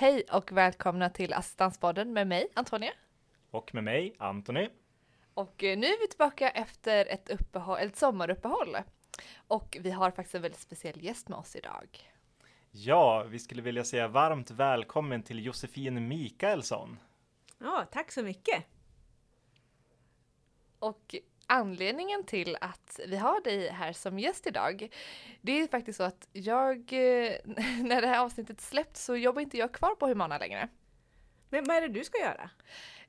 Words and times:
Hej 0.00 0.24
och 0.32 0.52
välkomna 0.52 1.10
till 1.10 1.32
Assistanspodden 1.32 2.12
med 2.12 2.26
mig, 2.26 2.48
Antonia. 2.54 2.92
Och 3.50 3.74
med 3.74 3.84
mig, 3.84 4.14
Antoni. 4.18 4.68
Och 5.34 5.64
eh, 5.64 5.78
nu 5.78 5.86
är 5.86 6.00
vi 6.00 6.08
tillbaka 6.08 6.50
efter 6.50 7.06
ett, 7.06 7.30
uppehåll, 7.30 7.78
ett 7.80 7.96
sommaruppehåll. 7.96 8.76
Och 9.48 9.76
vi 9.80 9.90
har 9.90 10.10
faktiskt 10.10 10.34
en 10.34 10.42
väldigt 10.42 10.60
speciell 10.60 11.04
gäst 11.04 11.28
med 11.28 11.38
oss 11.38 11.56
idag. 11.56 12.12
Ja, 12.70 13.22
vi 13.22 13.38
skulle 13.38 13.62
vilja 13.62 13.84
säga 13.84 14.08
varmt 14.08 14.50
välkommen 14.50 15.22
till 15.22 15.44
Josefin 15.44 16.08
Mikaelsson. 16.08 16.98
Ja, 17.58 17.86
tack 17.92 18.12
så 18.12 18.22
mycket. 18.22 18.64
Och 20.78 21.14
anledningen 21.50 22.24
till 22.24 22.56
att 22.60 23.00
vi 23.06 23.16
har 23.16 23.40
dig 23.40 23.68
här 23.68 23.92
som 23.92 24.18
gäst 24.18 24.46
idag, 24.46 24.88
det 25.40 25.52
är 25.60 25.68
faktiskt 25.68 25.96
så 25.96 26.02
att 26.02 26.28
jag, 26.32 26.76
eh, 26.76 27.32
när 27.82 28.00
det 28.00 28.06
här 28.06 28.18
avsnittet 28.18 28.60
släpps 28.60 29.04
så 29.04 29.16
jobbar 29.16 29.42
inte 29.42 29.58
jag 29.58 29.72
kvar 29.72 29.94
på 29.94 30.06
Humana 30.06 30.38
längre. 30.38 30.68
Men 31.48 31.64
vad 31.64 31.76
är 31.76 31.80
det 31.80 31.88
du 31.88 32.04
ska 32.04 32.18
göra? 32.18 32.50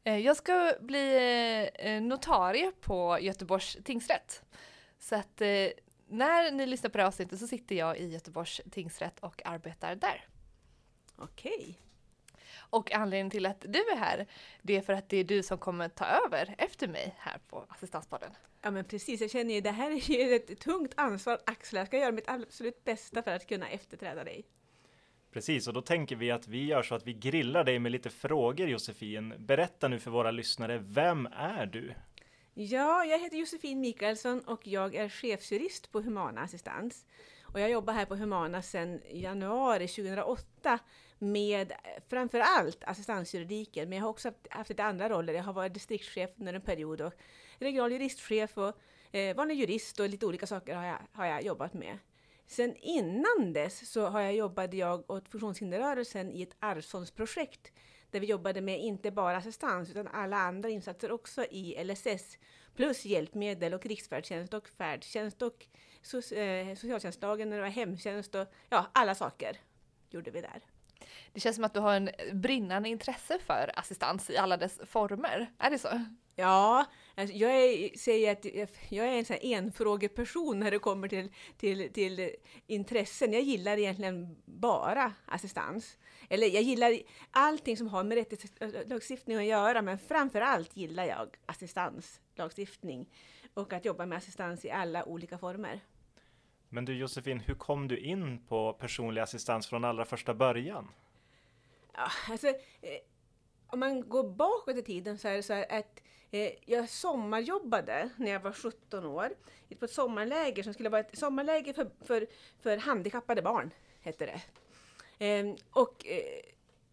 Eh, 0.03 0.17
jag 0.17 0.37
ska 0.37 0.73
bli 0.81 1.69
eh, 1.79 2.01
notarie 2.01 2.71
på 2.71 3.17
Göteborgs 3.21 3.77
tingsrätt. 3.83 4.43
Så 4.99 5.15
att 5.15 5.41
när 6.07 6.51
ni 6.51 6.65
lyssnar 6.65 6.89
på 6.89 6.97
det 6.97 7.03
här 7.03 7.07
avsnittet 7.07 7.39
så 7.39 7.47
sitter 7.47 7.75
jag 7.75 7.97
i 7.97 8.07
Göteborgs 8.07 8.61
tingsrätt 8.71 9.19
och 9.19 9.41
arbetar 9.45 9.95
där. 9.95 10.25
Okej. 11.15 11.79
Och 12.71 12.91
anledningen 12.91 13.29
till 13.29 13.45
att 13.45 13.61
du 13.61 13.79
är 13.79 13.97
här, 13.97 14.25
det 14.61 14.77
är 14.77 14.81
för 14.81 14.93
att 14.93 15.09
det 15.09 15.17
är 15.17 15.23
du 15.23 15.43
som 15.43 15.57
kommer 15.57 15.89
ta 15.89 16.05
över 16.05 16.55
efter 16.57 16.87
mig 16.87 17.15
här 17.17 17.39
på 17.49 17.65
Assistanspodden. 17.69 18.31
Ja 18.61 18.71
men 18.71 18.85
precis, 18.85 19.21
jag 19.21 19.31
känner 19.31 19.53
ju 19.53 19.61
det 19.61 19.71
här 19.71 19.91
är 19.91 20.29
ju 20.29 20.35
ett 20.35 20.59
tungt 20.59 20.93
ansvar 20.97 21.33
att 21.33 21.49
axla. 21.49 21.79
Jag 21.79 21.87
ska 21.87 21.97
göra 21.97 22.11
mitt 22.11 22.29
absolut 22.29 22.83
bästa 22.83 23.23
för 23.23 23.31
att 23.31 23.47
kunna 23.47 23.69
efterträda 23.69 24.23
dig. 24.23 24.45
Precis, 25.31 25.67
och 25.67 25.73
då 25.73 25.81
tänker 25.81 26.15
vi 26.15 26.31
att 26.31 26.47
vi 26.47 26.65
gör 26.65 26.83
så 26.83 26.95
att 26.95 27.07
vi 27.07 27.13
grillar 27.13 27.63
dig 27.63 27.79
med 27.79 27.91
lite 27.91 28.09
frågor 28.09 28.67
Josefin. 28.67 29.33
Berätta 29.37 29.87
nu 29.87 29.99
för 29.99 30.11
våra 30.11 30.31
lyssnare, 30.31 30.77
vem 30.77 31.25
är 31.25 31.65
du? 31.65 31.93
Ja, 32.53 33.05
jag 33.05 33.19
heter 33.19 33.37
Josefin 33.37 33.79
Mikaelsson 33.79 34.39
och 34.39 34.67
jag 34.67 34.95
är 34.95 35.09
chefsjurist 35.09 35.91
på 35.91 36.01
Humana 36.01 36.41
Assistans. 36.41 37.05
Och 37.43 37.59
jag 37.59 37.69
jobbar 37.69 37.93
här 37.93 38.05
på 38.05 38.15
Humana 38.15 38.61
sedan 38.61 39.01
januari 39.11 39.87
2008 39.87 40.79
med 41.21 41.73
framför 42.09 42.39
allt 42.39 42.83
assistansjuridiken, 42.83 43.89
men 43.89 43.97
jag 43.97 44.05
har 44.05 44.09
också 44.09 44.27
haft, 44.27 44.47
haft 44.49 44.69
lite 44.69 44.83
andra 44.83 45.09
roller. 45.09 45.33
Jag 45.33 45.43
har 45.43 45.53
varit 45.53 45.73
distriktschef 45.73 46.29
under 46.37 46.53
en 46.53 46.61
period 46.61 47.01
och 47.01 47.13
regional 47.59 47.91
juristchef 47.91 48.57
och 48.57 48.75
eh, 49.11 49.35
vanlig 49.35 49.55
jurist 49.55 49.99
och 49.99 50.09
lite 50.09 50.25
olika 50.25 50.47
saker 50.47 50.75
har 50.75 50.85
jag, 50.85 50.97
har 51.11 51.25
jag 51.25 51.43
jobbat 51.43 51.73
med. 51.73 51.97
Sen 52.47 52.75
innan 52.75 53.53
dess 53.53 53.91
så 53.91 54.05
har 54.07 54.21
jag 54.21 54.35
jobbade 54.35 54.77
jag 54.77 55.11
åt 55.11 55.29
funktionshinderrörelsen 55.29 56.31
i 56.31 56.41
ett 56.41 56.55
arvsfondsprojekt 56.59 57.71
där 58.11 58.19
vi 58.19 58.27
jobbade 58.27 58.61
med 58.61 58.79
inte 58.79 59.11
bara 59.11 59.37
assistans 59.37 59.89
utan 59.89 60.07
alla 60.07 60.37
andra 60.37 60.69
insatser 60.69 61.11
också 61.11 61.45
i 61.45 61.83
LSS 61.83 62.37
plus 62.75 63.05
hjälpmedel 63.05 63.73
och 63.73 63.85
riksfärdtjänst 63.85 64.53
och 64.53 64.69
färdtjänst 64.69 65.41
och 65.41 65.65
eh, 66.37 66.75
socialtjänstlagen 66.75 67.49
när 67.49 67.57
det 67.57 67.63
var 67.63 67.69
hemtjänst 67.69 68.35
och 68.35 68.47
ja, 68.69 68.87
alla 68.93 69.15
saker 69.15 69.57
gjorde 70.09 70.31
vi 70.31 70.41
där. 70.41 70.61
Det 71.33 71.39
känns 71.39 71.55
som 71.55 71.65
att 71.65 71.73
du 71.73 71.79
har 71.79 71.93
en 71.93 72.09
brinnande 72.33 72.89
intresse 72.89 73.39
för 73.45 73.71
assistans 73.75 74.29
i 74.29 74.37
alla 74.37 74.57
dess 74.57 74.79
former. 74.85 75.51
Är 75.57 75.69
det 75.69 75.79
så? 75.79 76.05
Ja, 76.35 76.85
alltså 77.15 77.35
jag 77.35 77.51
är, 77.51 77.97
säger 77.97 78.31
att 78.31 78.45
jag 78.89 79.07
är 79.07 79.11
en 79.11 79.25
sån 79.25 79.37
enfrågeperson 79.41 80.59
när 80.59 80.71
det 80.71 80.79
kommer 80.79 81.07
till, 81.07 81.31
till, 81.57 81.93
till 81.93 82.31
intressen. 82.67 83.33
Jag 83.33 83.41
gillar 83.41 83.77
egentligen 83.77 84.37
bara 84.45 85.13
assistans. 85.25 85.97
Eller 86.29 86.47
jag 86.47 86.63
gillar 86.63 86.97
allting 87.31 87.77
som 87.77 87.87
har 87.87 88.03
med 88.03 88.15
rättighetslagstiftning 88.17 89.37
att 89.37 89.45
göra, 89.45 89.81
men 89.81 89.99
framför 89.99 90.41
allt 90.41 90.77
gillar 90.77 91.05
jag 91.05 91.27
assistanslagstiftning 91.45 93.09
och 93.53 93.73
att 93.73 93.85
jobba 93.85 94.05
med 94.05 94.17
assistans 94.17 94.65
i 94.65 94.71
alla 94.71 95.05
olika 95.05 95.37
former. 95.37 95.79
Men 96.73 96.85
du 96.85 96.93
Josefin, 96.93 97.39
hur 97.39 97.55
kom 97.55 97.87
du 97.87 97.97
in 97.97 98.45
på 98.47 98.73
personlig 98.73 99.21
assistans 99.21 99.67
från 99.67 99.85
allra 99.85 100.05
första 100.05 100.33
början? 100.33 100.87
Ja, 101.93 102.07
alltså, 102.29 102.47
eh, 102.47 102.99
om 103.67 103.79
man 103.79 104.09
går 104.09 104.23
bakåt 104.23 104.77
i 104.77 104.81
tiden 104.81 105.17
så 105.17 105.27
är 105.27 105.35
det 105.35 105.43
så 105.43 105.53
här 105.53 105.79
att 105.79 106.01
eh, 106.31 106.51
jag 106.65 106.89
sommarjobbade 106.89 108.09
när 108.17 108.31
jag 108.31 108.39
var 108.39 108.51
17 108.51 109.05
år 109.05 109.29
på 109.79 109.85
ett 109.85 109.91
sommarläger 109.91 110.63
som 110.63 110.73
skulle 110.73 110.89
vara 110.89 111.01
ett 111.01 111.17
sommarläger 111.17 111.73
för, 111.73 111.89
för, 112.05 112.27
för 112.61 112.77
handikappade 112.77 113.41
barn, 113.41 113.71
hette 114.01 114.25
det. 114.25 114.41
Eh, 115.25 115.55
och 115.71 116.05
eh, 116.07 116.41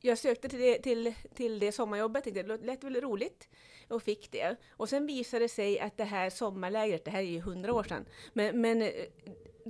jag 0.00 0.18
sökte 0.18 0.48
till 0.48 0.60
det, 0.60 0.78
till, 0.78 1.14
till 1.34 1.58
det 1.58 1.72
sommarjobbet, 1.72 2.24
tänkte 2.24 2.42
det 2.42 2.56
lät 2.56 2.84
väl 2.84 3.00
roligt 3.00 3.48
och 3.88 4.02
fick 4.02 4.32
det. 4.32 4.56
Och 4.70 4.88
sen 4.88 5.06
visade 5.06 5.44
det 5.44 5.48
sig 5.48 5.80
att 5.80 5.96
det 5.96 6.04
här 6.04 6.30
sommarlägret, 6.30 7.04
det 7.04 7.10
här 7.10 7.20
är 7.20 7.22
ju 7.22 7.40
hundra 7.40 7.74
år 7.74 7.82
sedan, 7.84 8.06
men, 8.32 8.60
men 8.60 8.82
eh, 8.82 8.90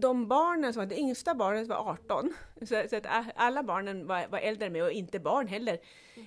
de 0.00 0.28
barnen 0.28 0.72
som 0.72 0.80
var, 0.80 0.86
det 0.86 0.98
yngsta 0.98 1.34
barnet 1.34 1.68
var 1.68 1.76
18, 1.76 2.34
så, 2.60 2.82
så, 2.90 2.96
att 2.96 3.06
alla 3.36 3.62
barnen 3.62 4.06
var, 4.06 4.26
var 4.28 4.38
äldre 4.38 4.70
med 4.70 4.82
och 4.82 4.92
inte 4.92 5.18
barn 5.18 5.46
heller 5.46 5.78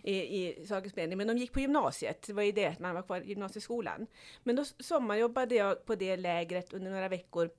i, 0.04 0.14
i 0.14 0.68
mening. 0.96 1.18
men 1.18 1.28
de 1.28 1.38
gick 1.38 1.54
på 1.54 1.60
gymnasiet, 1.60 2.22
det 2.28 2.34
var 2.34 2.44
ju 2.44 2.52
det, 2.52 2.80
man 2.80 2.96
var 2.96 3.02
kvar 3.02 3.22
i 3.22 3.28
gymnasieskolan. 3.28 4.08
Men 4.44 4.56
då 4.56 4.66
sommarjobbade 4.66 5.56
jag 5.56 5.86
på 5.86 5.96
det 5.96 6.18
lägret 6.18 6.74
under 6.74 6.92
några 6.92 7.10
veckor 7.10 7.50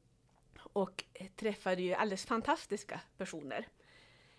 och 0.72 1.04
träffade 1.36 1.82
ju 1.82 1.94
alldeles 1.94 2.24
fantastiska 2.24 3.00
personer. 3.18 3.68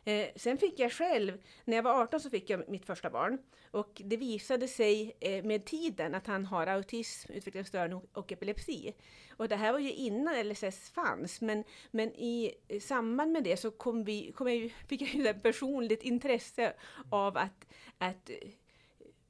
Eh, 0.05 0.27
sen 0.35 0.57
fick 0.57 0.79
jag 0.79 0.91
själv, 0.91 1.41
när 1.65 1.75
jag 1.75 1.83
var 1.83 2.01
18 2.01 2.19
så 2.19 2.29
fick 2.29 2.49
jag 2.49 2.69
mitt 2.69 2.85
första 2.85 3.09
barn 3.09 3.37
och 3.71 4.01
det 4.05 4.17
visade 4.17 4.67
sig 4.67 5.17
eh, 5.19 5.43
med 5.43 5.65
tiden 5.65 6.15
att 6.15 6.27
han 6.27 6.45
har 6.45 6.67
autism, 6.67 7.31
utvecklingsstörning 7.31 8.01
och 8.13 8.31
epilepsi. 8.31 8.93
Och 9.37 9.47
det 9.47 9.55
här 9.55 9.71
var 9.71 9.79
ju 9.79 9.91
innan 9.91 10.49
LSS 10.49 10.89
fanns, 10.89 11.41
men, 11.41 11.63
men 11.91 12.09
i 12.15 12.53
samband 12.81 13.31
med 13.31 13.43
det 13.43 13.57
så 13.57 13.71
kom 13.71 14.03
vi, 14.03 14.31
kom 14.31 14.47
jag, 14.47 14.71
fick 14.87 15.01
jag 15.01 15.09
ju 15.09 15.27
ett 15.27 15.43
personligt 15.43 16.03
intresse 16.03 16.73
av 17.09 17.37
att, 17.37 17.67
att 17.97 18.29
eh, 18.29 18.49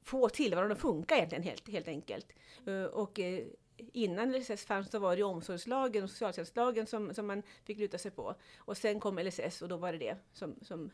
få 0.04 0.28
tillvaron 0.28 0.72
att 0.72 0.80
funka 0.80 1.16
egentligen 1.16 1.44
helt, 1.44 1.68
helt 1.68 1.88
enkelt. 1.88 2.26
Eh, 2.66 2.84
och 2.84 3.20
eh, 3.20 3.44
innan 3.76 4.32
LSS 4.32 4.64
fanns 4.64 4.90
så 4.90 4.98
var 4.98 5.16
det 5.16 5.22
omsorgslagen 5.22 6.04
och 6.04 6.10
socialtjänstlagen 6.10 6.86
som, 6.86 7.14
som 7.14 7.26
man 7.26 7.42
fick 7.64 7.78
luta 7.78 7.98
sig 7.98 8.10
på. 8.10 8.34
Och 8.56 8.76
sen 8.76 9.00
kom 9.00 9.18
LSS 9.18 9.62
och 9.62 9.68
då 9.68 9.76
var 9.76 9.92
det 9.92 9.98
det 9.98 10.16
som, 10.32 10.54
som 10.62 10.90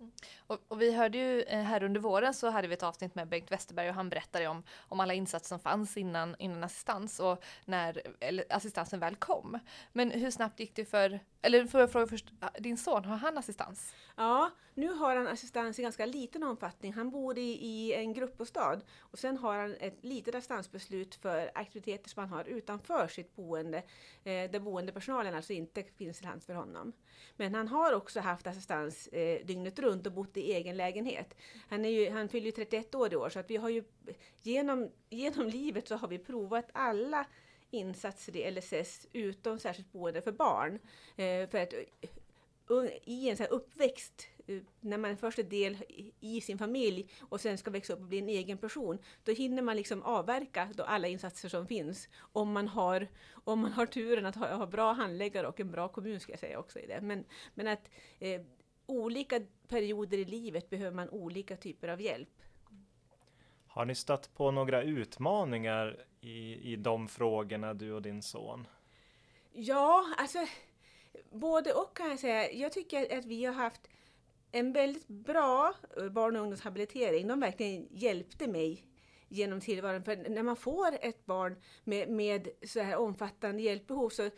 Mm. 0.00 0.12
och, 0.46 0.58
och, 0.68 0.82
vi 0.82 0.92
hörde 0.92 1.18
ju 1.18 1.42
eh, 1.42 1.62
här 1.62 1.82
under 1.82 2.00
våren 2.00 2.34
så 2.34 2.50
hade 2.50 2.68
vi 2.68 2.74
ett 2.74 2.82
avsnitt 2.82 3.14
med 3.14 3.28
Bengt 3.28 3.52
Westerberg 3.52 3.88
och 3.88 3.94
han 3.94 4.08
berättade 4.08 4.46
om, 4.46 4.62
om 4.88 5.00
alla 5.00 5.14
insatser 5.14 5.48
som 5.48 5.60
fanns 5.60 5.96
innan, 5.96 6.36
innan 6.38 6.64
assistans 6.64 7.20
och 7.20 7.44
när 7.64 8.02
assistansen 8.50 9.00
väl 9.00 9.16
kom. 9.16 9.58
Men 9.92 10.10
hur 10.10 10.30
snabbt 10.30 10.60
gick 10.60 10.76
det 10.76 10.84
för, 10.84 11.20
eller 11.42 11.66
får 11.66 11.80
jag 11.80 11.92
fråga 11.92 12.06
först, 12.06 12.32
ah, 12.40 12.48
din 12.58 12.78
son, 12.78 13.04
har 13.04 13.16
han 13.16 13.38
assistans? 13.38 13.94
Ja, 14.16 14.50
nu 14.74 14.88
har 14.92 15.16
han 15.16 15.26
assistans 15.26 15.78
i 15.78 15.82
ganska 15.82 16.06
liten 16.06 16.42
omfattning. 16.42 16.92
Han 16.92 17.10
bor 17.10 17.38
i, 17.38 17.66
i 17.66 17.94
en 17.94 18.12
gruppbostad 18.12 18.80
och 18.98 19.18
sen 19.18 19.36
har 19.36 19.56
han 19.58 19.74
ett 19.80 20.04
litet 20.04 20.34
assistansbeslut 20.34 21.14
för 21.14 21.50
aktiviteter 21.54 22.08
som 22.08 22.20
han 22.20 22.30
har 22.30 22.44
utanför 22.44 23.08
sitt 23.08 23.36
boende, 23.36 23.78
eh, 24.24 24.50
där 24.50 24.60
boendepersonalen 24.60 25.34
alltså 25.34 25.52
inte 25.52 25.82
finns 25.82 26.18
till 26.18 26.26
hands 26.26 26.46
för 26.46 26.54
honom. 26.54 26.92
Men 27.36 27.54
han 27.54 27.68
har 27.68 27.92
också 27.92 28.20
haft 28.20 28.46
assistans 28.46 29.06
eh, 29.06 29.46
dygnet 29.46 29.78
runt 29.78 29.85
och 29.86 30.12
bott 30.12 30.36
i 30.36 30.52
egen 30.52 30.76
lägenhet. 30.76 31.34
Han, 31.68 31.84
är 31.84 31.88
ju, 31.88 32.10
han 32.10 32.28
fyller 32.28 32.46
ju 32.46 32.52
31 32.52 32.94
år 32.94 33.12
i 33.12 33.16
år 33.16 33.28
så 33.28 33.38
att 33.38 33.50
vi 33.50 33.56
har 33.56 33.68
ju 33.68 33.84
genom, 34.42 34.90
genom 35.10 35.48
livet 35.48 35.88
så 35.88 35.96
har 35.96 36.08
vi 36.08 36.18
provat 36.18 36.68
alla 36.72 37.26
insatser 37.70 38.36
i 38.36 38.50
LSS 38.50 39.06
utom 39.12 39.58
särskilt 39.58 39.92
boende 39.92 40.22
för 40.22 40.32
barn. 40.32 40.78
Eh, 41.16 41.48
för 41.48 41.58
att 41.58 41.74
i 43.04 43.30
en 43.30 43.36
så 43.36 43.44
uppväxt, 43.44 44.28
eh, 44.46 44.58
när 44.80 44.98
man 44.98 45.16
först 45.16 45.38
är 45.38 45.42
del 45.42 45.76
i 46.20 46.40
sin 46.40 46.58
familj 46.58 47.10
och 47.20 47.40
sen 47.40 47.58
ska 47.58 47.70
växa 47.70 47.92
upp 47.92 48.00
och 48.00 48.06
bli 48.06 48.18
en 48.18 48.28
egen 48.28 48.58
person, 48.58 48.98
då 49.24 49.32
hinner 49.32 49.62
man 49.62 49.76
liksom 49.76 50.02
avverka 50.02 50.68
då 50.74 50.82
alla 50.82 51.08
insatser 51.08 51.48
som 51.48 51.66
finns. 51.66 52.08
Om 52.18 52.52
man 52.52 52.68
har, 52.68 53.08
om 53.44 53.60
man 53.60 53.72
har 53.72 53.86
turen 53.86 54.26
att 54.26 54.36
ha, 54.36 54.54
ha 54.54 54.66
bra 54.66 54.92
handläggare 54.92 55.46
och 55.46 55.60
en 55.60 55.70
bra 55.70 55.88
kommun, 55.88 56.20
ska 56.20 56.32
jag 56.32 56.40
säga 56.40 56.58
också 56.58 56.78
i 56.78 56.86
det. 56.86 57.00
Men, 57.00 57.24
men 57.54 57.66
att 57.66 57.90
eh, 58.18 58.40
olika 58.86 59.40
perioder 59.68 60.18
i 60.18 60.24
livet 60.24 60.70
behöver 60.70 60.96
man 60.96 61.10
olika 61.10 61.56
typer 61.56 61.88
av 61.88 62.00
hjälp. 62.00 62.42
Har 63.66 63.84
ni 63.84 63.94
stött 63.94 64.34
på 64.34 64.50
några 64.50 64.82
utmaningar 64.82 66.06
i, 66.20 66.72
i 66.72 66.76
de 66.76 67.08
frågorna, 67.08 67.74
du 67.74 67.92
och 67.92 68.02
din 68.02 68.22
son? 68.22 68.66
Ja, 69.52 70.04
alltså 70.18 70.38
både 71.30 71.72
och 71.72 71.96
kan 71.96 72.08
jag 72.08 72.18
säga. 72.18 72.52
Jag 72.52 72.72
tycker 72.72 73.18
att 73.18 73.24
vi 73.24 73.44
har 73.44 73.54
haft 73.54 73.88
en 74.52 74.72
väldigt 74.72 75.08
bra 75.08 75.74
eh, 75.96 76.08
barn 76.08 76.36
och 76.36 76.42
ungdomshabilitering. 76.42 77.28
De 77.28 77.40
verkligen 77.40 77.88
hjälpte 77.90 78.46
mig 78.46 78.84
genom 79.28 79.60
tillvaron. 79.60 80.04
För 80.04 80.16
när 80.16 80.42
man 80.42 80.56
får 80.56 80.98
ett 81.00 81.26
barn 81.26 81.56
med, 81.84 82.08
med 82.08 82.48
så 82.66 82.80
här 82.80 82.96
omfattande 82.96 83.62
hjälpbehov 83.62 84.08
så 84.08 84.22
eh, 84.22 84.30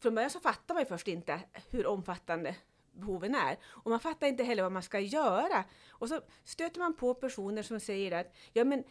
från 0.00 0.14
början 0.14 0.30
så 0.30 0.40
fattar 0.40 0.74
man 0.74 0.82
ju 0.82 0.86
först 0.86 1.08
inte 1.08 1.40
hur 1.70 1.86
omfattande 1.86 2.56
behoven 2.96 3.34
är. 3.34 3.58
Och 3.64 3.90
man 3.90 4.00
fattar 4.00 4.26
inte 4.26 4.44
heller 4.44 4.62
vad 4.62 4.72
man 4.72 4.82
ska 4.82 5.00
göra. 5.00 5.64
Och 5.90 6.08
så 6.08 6.20
stöter 6.44 6.78
man 6.78 6.94
på 6.94 7.14
personer 7.14 7.62
som 7.62 7.80
säger 7.80 8.20
att 8.20 8.34
ja, 8.52 8.64
men 8.64 8.84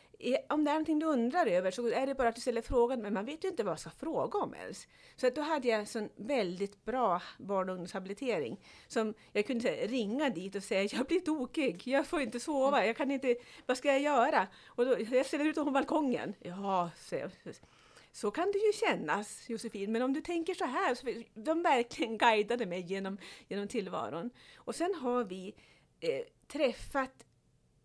om 0.49 0.63
det 0.63 0.71
är 0.71 0.73
någonting 0.73 0.99
du 0.99 1.05
undrar 1.05 1.45
över 1.45 1.71
så 1.71 1.87
är 1.87 2.07
det 2.07 2.15
bara 2.15 2.29
att 2.29 2.35
du 2.35 2.41
ställer 2.41 2.61
frågan, 2.61 3.01
men 3.01 3.13
man 3.13 3.25
vet 3.25 3.43
ju 3.43 3.47
inte 3.47 3.63
vad 3.63 3.71
man 3.71 3.77
ska 3.77 3.89
fråga 3.89 4.39
om 4.39 4.53
ens. 4.53 4.87
Så 5.15 5.27
att 5.27 5.35
då 5.35 5.41
hade 5.41 5.67
jag 5.67 5.95
en 5.95 6.09
väldigt 6.15 6.85
bra 6.85 7.21
barn 7.37 7.69
och 7.69 7.73
ungdomshabilitering 7.73 8.59
som 8.87 9.13
jag 9.31 9.47
kunde 9.47 9.61
säga, 9.61 9.87
ringa 9.87 10.29
dit 10.29 10.55
och 10.55 10.63
säga 10.63 10.89
jag 10.91 11.05
blir 11.05 11.19
tokig, 11.19 11.81
jag 11.87 12.07
får 12.07 12.21
inte 12.21 12.39
sova, 12.39 12.85
jag 12.85 12.97
kan 12.97 13.11
inte, 13.11 13.35
vad 13.65 13.77
ska 13.77 13.87
jag 13.87 14.01
göra? 14.01 14.47
Och 14.67 14.85
då, 14.85 14.95
jag 15.11 15.25
ställer 15.25 15.45
ut 15.45 15.55
på 15.55 15.71
balkongen. 15.71 16.33
Ja, 16.39 16.89
så, 16.97 17.15
så 18.15 18.31
kan 18.31 18.51
det 18.51 18.57
ju 18.57 18.73
kännas 18.73 19.49
Josefin, 19.49 19.91
men 19.91 20.01
om 20.01 20.13
du 20.13 20.21
tänker 20.21 20.53
så 20.53 20.65
här, 20.65 20.95
så 20.95 21.07
de 21.33 21.61
verkligen 21.61 22.17
guidade 22.17 22.65
mig 22.65 22.81
genom, 22.81 23.17
genom 23.47 23.67
tillvaron. 23.67 24.29
Och 24.57 24.75
sen 24.75 24.95
har 24.95 25.23
vi 25.23 25.55
eh, 25.99 26.21
träffat 26.47 27.25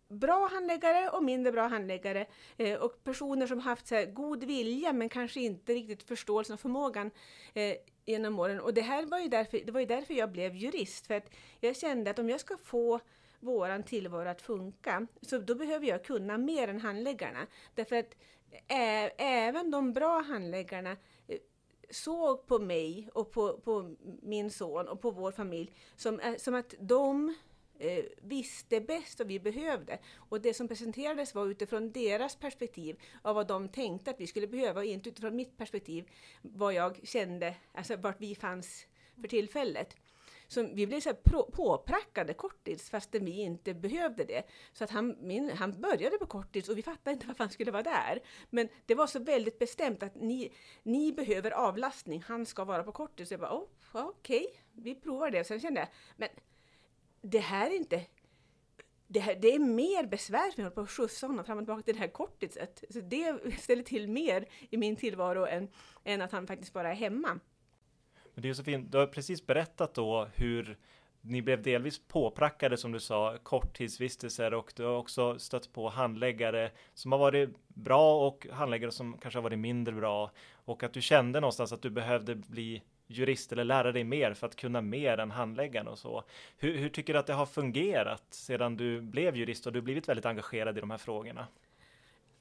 bra 0.07 0.47
handläggare 0.47 1.09
och 1.09 1.23
mindre 1.23 1.51
bra 1.51 1.67
handläggare 1.67 2.25
eh, 2.57 2.79
och 2.79 3.03
personer 3.03 3.47
som 3.47 3.59
haft 3.59 3.87
så 3.87 3.95
här, 3.95 4.05
god 4.05 4.43
vilja 4.43 4.93
men 4.93 5.09
kanske 5.09 5.41
inte 5.41 5.73
riktigt 5.73 6.03
förståelsen 6.03 6.53
och 6.53 6.59
förmågan 6.59 7.11
eh, 7.53 7.75
genom 8.05 8.39
åren. 8.39 8.59
Och 8.59 8.73
det 8.73 8.81
här 8.81 9.05
var 9.05 9.19
ju 9.19 9.27
därför, 9.27 9.59
det 9.65 9.71
var 9.71 9.79
ju 9.79 9.85
därför 9.85 10.13
jag 10.13 10.31
blev 10.31 10.55
jurist, 10.55 11.07
för 11.07 11.13
att 11.13 11.29
jag 11.59 11.75
kände 11.75 12.11
att 12.11 12.19
om 12.19 12.29
jag 12.29 12.39
ska 12.39 12.57
få 12.57 12.99
våran 13.39 13.83
tillvaro 13.83 14.29
att 14.29 14.41
funka, 14.41 15.07
så 15.21 15.37
då 15.37 15.55
behöver 15.55 15.87
jag 15.87 16.03
kunna 16.03 16.37
mer 16.37 16.67
än 16.67 16.79
handläggarna. 16.79 17.47
Därför 17.75 17.95
att 17.95 18.15
ä, 18.67 19.11
även 19.17 19.71
de 19.71 19.93
bra 19.93 20.21
handläggarna 20.21 20.97
eh, 21.27 21.39
såg 21.89 22.47
på 22.47 22.59
mig 22.59 23.09
och 23.13 23.31
på, 23.31 23.57
på 23.57 23.95
min 24.21 24.51
son 24.51 24.87
och 24.87 25.01
på 25.01 25.11
vår 25.11 25.31
familj 25.31 25.73
som, 25.95 26.19
som 26.37 26.55
att 26.55 26.73
de 26.79 27.35
eh, 27.79 28.05
visste 28.21 28.81
bäst 28.81 29.19
vad 29.19 29.27
vi 29.27 29.39
behövde. 29.39 29.99
Och 30.15 30.41
det 30.41 30.53
som 30.53 30.67
presenterades 30.67 31.35
var 31.35 31.47
utifrån 31.47 31.91
deras 31.91 32.35
perspektiv 32.35 33.01
av 33.21 33.35
vad 33.35 33.47
de 33.47 33.69
tänkte 33.69 34.11
att 34.11 34.19
vi 34.19 34.27
skulle 34.27 34.47
behöva 34.47 34.79
och 34.79 34.85
inte 34.85 35.09
utifrån 35.09 35.35
mitt 35.35 35.57
perspektiv 35.57 36.09
vad 36.41 36.73
jag 36.73 37.07
kände, 37.07 37.55
alltså 37.73 37.95
vart 37.95 38.21
vi 38.21 38.35
fanns 38.35 38.85
för 39.21 39.27
tillfället. 39.27 39.95
Så 40.51 40.63
vi 40.63 40.87
blev 40.87 40.99
så 40.99 41.09
här 41.09 41.43
påprackade 41.51 42.33
korttids 42.33 42.89
fastän 42.89 43.25
vi 43.25 43.31
inte 43.31 43.73
behövde 43.73 44.23
det. 44.23 44.43
Så 44.73 44.83
att 44.83 44.89
han, 44.89 45.15
min, 45.19 45.49
han 45.49 45.81
började 45.81 46.17
på 46.17 46.25
korttids 46.25 46.69
och 46.69 46.77
vi 46.77 46.83
fattade 46.83 47.13
inte 47.13 47.27
varför 47.27 47.43
han 47.43 47.51
skulle 47.51 47.71
vara 47.71 47.83
där. 47.83 48.19
Men 48.49 48.69
det 48.85 48.95
var 48.95 49.07
så 49.07 49.19
väldigt 49.19 49.59
bestämt 49.59 50.03
att 50.03 50.15
ni, 50.15 50.53
ni 50.83 51.13
behöver 51.13 51.51
avlastning, 51.51 52.23
han 52.27 52.45
ska 52.45 52.63
vara 52.63 52.83
på 52.83 52.91
korttids. 52.91 53.29
Så 53.29 53.33
jag 53.33 53.39
bara, 53.39 53.53
oh, 53.53 53.67
okej, 53.91 54.45
okay, 54.45 54.57
vi 54.71 54.95
provar 54.95 55.31
det. 55.31 55.43
Sen 55.43 55.59
kände 55.59 55.79
jag, 55.79 55.89
men 56.17 56.29
det 57.21 57.39
här 57.39 57.69
är 57.71 57.75
inte 57.75 58.05
det, 59.07 59.19
här, 59.19 59.35
det 59.35 59.55
är 59.55 59.59
mer 59.59 60.05
besvär 60.05 60.51
för 60.51 60.61
mig 60.61 60.71
att 60.75 60.89
skjutsa 60.89 61.27
honom 61.27 61.45
fram 61.45 61.57
och 61.57 61.63
tillbaka 61.63 61.83
till 61.83 61.93
det 61.93 61.99
här 61.99 62.07
korttidset. 62.07 62.83
Så 62.89 62.99
det 62.99 63.39
ställer 63.59 63.83
till 63.83 64.07
mer 64.07 64.45
i 64.69 64.77
min 64.77 64.95
tillvaro 64.95 65.45
än, 65.45 65.69
än 66.03 66.21
att 66.21 66.31
han 66.31 66.47
faktiskt 66.47 66.73
bara 66.73 66.89
är 66.89 66.95
hemma. 66.95 67.39
Men 68.33 68.41
det 68.41 68.49
är 68.49 68.53
så 68.53 68.63
fint, 68.63 68.91
du 68.91 68.97
har 68.97 69.07
precis 69.07 69.47
berättat 69.47 69.93
då 69.93 70.27
hur 70.35 70.77
ni 71.21 71.41
blev 71.41 71.61
delvis 71.61 72.01
påprackade 72.07 72.77
som 72.77 72.91
du 72.91 72.99
sa, 72.99 73.37
korttidsvistelser 73.43 74.53
och 74.53 74.73
du 74.75 74.83
har 74.83 74.97
också 74.97 75.39
stött 75.39 75.73
på 75.73 75.89
handläggare 75.89 76.71
som 76.93 77.11
har 77.11 77.19
varit 77.19 77.49
bra 77.67 78.27
och 78.27 78.47
handläggare 78.51 78.91
som 78.91 79.17
kanske 79.17 79.37
har 79.37 79.43
varit 79.43 79.59
mindre 79.59 79.95
bra 79.95 80.31
och 80.53 80.83
att 80.83 80.93
du 80.93 81.01
kände 81.01 81.39
någonstans 81.39 81.73
att 81.73 81.81
du 81.81 81.89
behövde 81.89 82.35
bli 82.35 82.81
jurist 83.07 83.51
eller 83.51 83.63
lära 83.63 83.91
dig 83.91 84.03
mer 84.03 84.33
för 84.33 84.47
att 84.47 84.55
kunna 84.55 84.81
mer 84.81 85.17
än 85.17 85.31
handläggaren 85.31 85.87
och 85.87 85.99
så. 85.99 86.23
Hur, 86.57 86.77
hur 86.77 86.89
tycker 86.89 87.13
du 87.13 87.19
att 87.19 87.27
det 87.27 87.33
har 87.33 87.45
fungerat 87.45 88.23
sedan 88.29 88.77
du 88.77 89.01
blev 89.01 89.35
jurist 89.35 89.67
och 89.67 89.73
du 89.73 89.81
blivit 89.81 90.09
väldigt 90.09 90.25
engagerad 90.25 90.77
i 90.77 90.81
de 90.81 90.91
här 90.91 90.97
frågorna? 90.97 91.47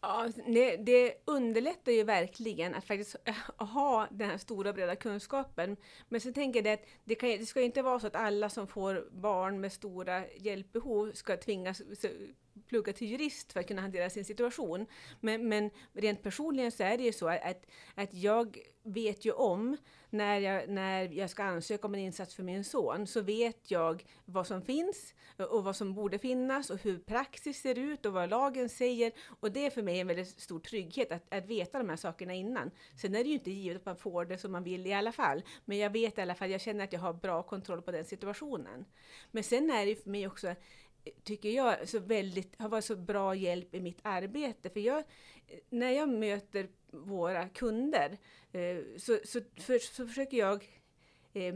Ja, 0.03 0.29
det, 0.47 0.77
det, 0.77 1.15
underlättar 1.25 1.93
ju 1.93 2.05
verkligen 2.05 2.75
att 2.75 2.85
faktiskt 2.85 3.17
eh, 3.25 3.35
ha 3.67 4.09
den 4.11 4.31
här 4.31 4.39
stora 4.39 4.73
breda 4.73 4.97
kunskapen. 4.97 5.77
Men 6.09 6.21
sen 6.21 6.35
tänker 6.35 6.65
jag 6.65 6.75
att 6.75 6.87
det, 7.05 7.15
kan, 7.15 7.29
det 7.29 7.47
ska 7.47 7.61
inte 7.61 7.83
vara 7.83 8.01
så 8.01 8.07
att 8.07 8.17
alla 8.17 8.49
som 8.49 8.67
får 8.67 9.09
barn 9.11 9.61
med 9.61 9.73
stora 9.73 10.29
hjälpbehov 10.29 11.13
ska 11.13 11.37
tvingas 11.37 11.83
plugga 12.69 12.93
till 12.93 13.09
jurist 13.09 13.53
för 13.53 13.61
att 13.61 13.67
kunna 13.67 13.83
hantera 13.83 14.11
sin 14.11 14.25
situation. 14.25 14.87
Men, 15.21 15.49
men 15.49 15.71
rent 15.93 16.23
personligen 16.23 16.73
så 16.73 16.83
är 16.83 16.99
det 16.99 17.05
ju 17.05 17.13
så 17.13 17.29
att, 17.29 17.67
att 17.95 18.15
jag 18.15 18.59
vet 18.83 19.25
ju 19.25 19.33
om 19.33 19.77
när 20.11 20.39
jag, 20.39 20.69
när 20.69 21.13
jag 21.13 21.31
ska 21.31 21.45
ansöka 21.45 21.87
om 21.87 21.95
en 21.95 22.01
insats 22.01 22.35
för 22.35 22.43
min 22.43 22.65
son 22.65 23.07
så 23.07 23.21
vet 23.21 23.71
jag 23.71 24.05
vad 24.25 24.47
som 24.47 24.63
finns 24.63 25.15
och 25.51 25.65
vad 25.65 25.77
som 25.77 25.95
borde 25.95 26.19
finnas 26.19 26.71
och 26.71 26.79
hur 26.79 26.99
praxis 26.99 27.61
ser 27.61 27.79
ut 27.79 28.07
och 28.07 28.13
vad 28.13 28.31
lagen 28.31 28.69
säger. 28.69 29.13
Och 29.41 29.53
det 29.53 29.67
är 29.67 29.71
för 29.71 29.83
mig 29.83 30.01
en 30.01 30.07
väldigt 30.07 30.41
stor 30.41 30.61
trygghet 30.61 31.13
att, 31.13 31.35
att 31.35 31.47
veta 31.47 31.79
de 31.79 31.89
här 31.89 31.97
sakerna 31.97 32.35
innan. 32.35 32.71
Sen 32.97 33.15
är 33.15 33.25
det 33.25 33.29
ju 33.29 33.35
inte 33.35 33.51
givet 33.51 33.77
att 33.77 33.87
man 33.87 33.97
får 33.97 34.25
det 34.25 34.39
som 34.39 34.53
man 34.53 34.65
vill 34.65 34.87
i 34.87 34.93
alla 34.93 35.13
fall. 35.13 35.43
Men 35.65 35.79
jag 35.79 35.91
vet 35.91 36.19
i 36.19 36.21
alla 36.21 36.35
fall, 36.35 36.51
jag 36.51 36.61
känner 36.61 36.85
att 36.85 36.93
jag 36.93 37.01
har 37.01 37.13
bra 37.13 37.43
kontroll 37.43 37.83
på 37.83 37.91
den 37.91 38.05
situationen. 38.05 38.85
Men 39.31 39.45
sen 39.45 39.71
är 39.71 39.87
det 39.87 40.03
för 40.03 40.11
mig 40.11 40.27
också 40.27 40.55
tycker 41.25 41.51
jag, 41.51 41.89
så 41.89 41.99
väldigt, 41.99 42.61
har 42.61 42.69
varit 42.69 42.85
så 42.85 42.97
bra 42.97 43.35
hjälp 43.35 43.75
i 43.75 43.81
mitt 43.81 43.99
arbete. 44.03 44.71
För 44.71 44.81
jag, 44.81 45.05
när 45.71 45.91
jag 45.91 46.09
möter 46.09 46.69
våra 46.91 47.49
kunder 47.49 48.19
eh, 48.53 48.99
så, 48.99 49.19
så, 49.25 49.41
för, 49.57 49.79
så 49.79 50.07
försöker 50.07 50.37
jag 50.37 50.81
eh, 51.33 51.55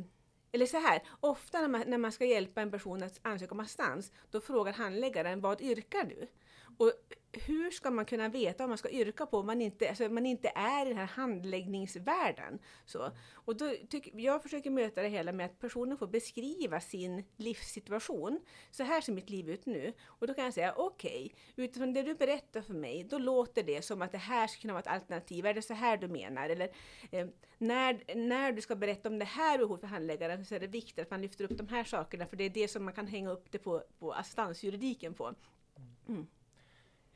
eller 0.53 0.67
så 0.67 0.79
här, 0.79 1.03
ofta 1.21 1.61
när 1.61 1.69
man, 1.69 1.85
när 1.87 1.99
man 1.99 2.13
ska 2.13 2.25
hjälpa 2.25 2.63
en 2.63 2.71
person 2.71 3.03
att 3.03 3.21
ansöka 3.23 3.55
om 3.55 3.61
assistans, 3.61 4.13
då 4.31 4.41
frågar 4.41 4.73
handläggaren 4.73 5.41
vad 5.41 5.61
yrkar 5.61 6.05
du? 6.05 6.29
Och 6.77 6.93
hur 7.33 7.71
ska 7.71 7.91
man 7.91 8.05
kunna 8.05 8.29
veta 8.29 8.63
vad 8.63 8.69
man 8.69 8.79
ska 8.79 8.91
yrka 8.91 9.27
på 9.27 9.39
om 9.39 9.47
man 9.47 9.61
inte, 9.61 9.89
alltså 9.89 10.09
man 10.09 10.27
inte 10.27 10.53
är 10.55 10.87
i 10.87 10.89
den 10.89 10.99
här 10.99 11.07
handläggningsvärlden? 11.07 12.59
Så. 12.87 13.11
Och 13.35 13.57
då 13.57 13.75
tyck, 13.89 14.11
jag 14.15 14.43
försöker 14.43 14.71
möta 14.71 15.03
det 15.03 15.09
hela 15.09 15.33
med 15.33 15.47
att 15.47 15.61
personen 15.61 15.99
får 15.99 16.07
beskriva 16.07 16.81
sin 16.81 17.25
livssituation. 17.37 18.41
Så 18.71 18.83
här 18.83 19.01
ser 19.01 19.13
mitt 19.13 19.31
liv 19.31 19.51
ut 19.51 19.67
nu. 19.67 19.93
Och 20.05 20.27
då 20.27 20.35
kan 20.35 20.45
jag 20.45 20.55
säga 20.55 20.75
okej, 20.77 21.33
okay, 21.33 21.65
utifrån 21.65 21.93
det 21.93 22.03
du 22.03 22.15
berättar 22.15 22.63
för 22.63 22.75
mig, 22.75 23.05
då 23.05 23.19
låter 23.19 23.63
det 23.63 23.83
som 23.83 24.03
att 24.03 24.13
det 24.13 24.19
här 24.19 24.47
skulle 24.47 24.61
kunna 24.63 24.73
vara 24.73 24.83
ett 24.83 25.03
alternativ. 25.03 25.47
Är 25.47 25.55
det 25.55 25.63
så 25.63 25.75
här 25.75 25.97
du 25.97 26.09
menar? 26.09 26.49
Eller 26.49 26.69
eh, 27.11 27.27
när, 27.59 28.17
när 28.17 28.53
du 28.53 28.61
ska 28.61 28.77
berätta 28.77 29.09
om 29.09 29.19
det 29.19 29.25
här 29.25 29.59
behovet 29.59 29.81
för 29.81 29.89
handläggaren 29.89 30.45
så 30.45 30.55
är 30.55 30.61
det 30.61 30.67
viktigt 30.67 30.99
att 30.99 31.11
man 31.11 31.23
lyfter 31.23 31.45
upp 31.45 31.59
de 31.59 31.69
här 31.69 31.85
sakerna, 31.85 32.27
för 32.27 32.37
det 32.37 32.45
är 32.45 32.51
det 32.51 32.69
som 32.69 32.85
man 32.85 32.95
kan 32.95 33.07
hänga 33.07 33.31
upp 33.31 33.53
det 33.53 33.59
på, 33.59 33.83
på 33.99 34.13
assistansjuridiken 34.13 35.15
på. 35.15 35.35
Mm. 36.09 36.27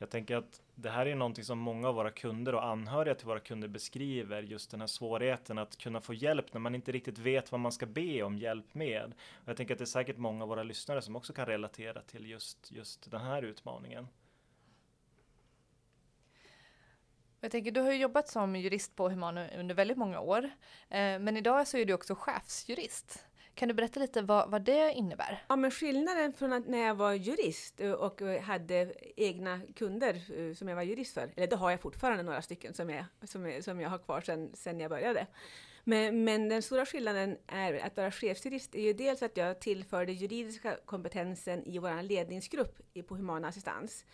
Jag 0.01 0.09
tänker 0.09 0.35
att 0.35 0.61
det 0.75 0.89
här 0.89 1.05
är 1.05 1.15
någonting 1.15 1.43
som 1.43 1.59
många 1.59 1.87
av 1.87 1.95
våra 1.95 2.11
kunder 2.11 2.55
och 2.55 2.65
anhöriga 2.65 3.15
till 3.15 3.27
våra 3.27 3.39
kunder 3.39 3.67
beskriver, 3.67 4.41
just 4.41 4.71
den 4.71 4.79
här 4.79 4.87
svårigheten 4.87 5.57
att 5.57 5.77
kunna 5.77 6.01
få 6.01 6.13
hjälp 6.13 6.53
när 6.53 6.59
man 6.59 6.75
inte 6.75 6.91
riktigt 6.91 7.17
vet 7.17 7.51
vad 7.51 7.61
man 7.61 7.71
ska 7.71 7.85
be 7.85 8.23
om 8.23 8.37
hjälp 8.37 8.73
med. 8.73 9.13
Och 9.33 9.49
jag 9.49 9.57
tänker 9.57 9.73
att 9.73 9.77
det 9.77 9.83
är 9.83 9.85
säkert 9.85 10.17
många 10.17 10.43
av 10.43 10.49
våra 10.49 10.63
lyssnare 10.63 11.01
som 11.01 11.15
också 11.15 11.33
kan 11.33 11.45
relatera 11.45 12.01
till 12.01 12.29
just, 12.29 12.71
just 12.71 13.11
den 13.11 13.21
här 13.21 13.41
utmaningen. 13.41 14.07
Jag 17.41 17.51
tänker, 17.51 17.71
du 17.71 17.81
har 17.81 17.91
ju 17.91 17.97
jobbat 17.97 18.29
som 18.29 18.55
jurist 18.55 18.95
på 18.95 19.09
Humana 19.09 19.47
under 19.57 19.75
väldigt 19.75 19.97
många 19.97 20.19
år, 20.19 20.43
eh, 20.89 21.19
men 21.19 21.37
idag 21.37 21.67
så 21.67 21.77
är 21.77 21.85
du 21.85 21.93
också 21.93 22.15
chefsjurist. 22.15 23.28
Kan 23.59 23.67
du 23.67 23.73
berätta 23.73 23.99
lite 23.99 24.21
vad, 24.21 24.51
vad 24.51 24.61
det 24.61 24.93
innebär? 24.93 25.43
Ja, 25.47 25.55
men 25.55 25.71
skillnaden 25.71 26.33
från 26.33 26.53
att 26.53 26.67
när 26.67 26.77
jag 26.77 26.95
var 26.95 27.13
jurist 27.13 27.81
eh, 27.81 27.91
och 27.91 28.21
eh, 28.21 28.41
hade 28.41 28.93
egna 29.15 29.61
kunder 29.75 30.13
eh, 30.37 30.53
som 30.53 30.67
jag 30.67 30.75
var 30.75 30.83
jurist 30.83 31.13
för, 31.13 31.31
eller 31.35 31.47
det 31.47 31.55
har 31.55 31.71
jag 31.71 31.81
fortfarande 31.81 32.23
några 32.23 32.41
stycken 32.41 32.73
som 32.73 32.89
jag, 32.89 33.05
som 33.23 33.61
som 33.61 33.81
jag 33.81 33.89
har 33.89 33.97
kvar 33.97 34.21
sedan, 34.21 34.51
sedan 34.53 34.79
jag 34.79 34.89
började. 34.89 35.27
Men, 35.83 36.23
men, 36.23 36.49
den 36.49 36.61
stora 36.61 36.85
skillnaden 36.85 37.37
är 37.47 37.85
att 37.85 37.97
vara 37.97 38.11
chefsjurist 38.11 38.75
är 38.75 38.81
ju 38.81 38.93
dels 38.93 39.23
att 39.23 39.37
jag 39.37 39.59
tillförde 39.61 40.11
juridiska 40.11 40.77
kompetensen 40.85 41.63
i 41.63 41.79
vår 41.79 42.03
ledningsgrupp 42.03 42.77
på 43.07 43.15
Humana 43.15 43.47
Assistans. 43.47 44.05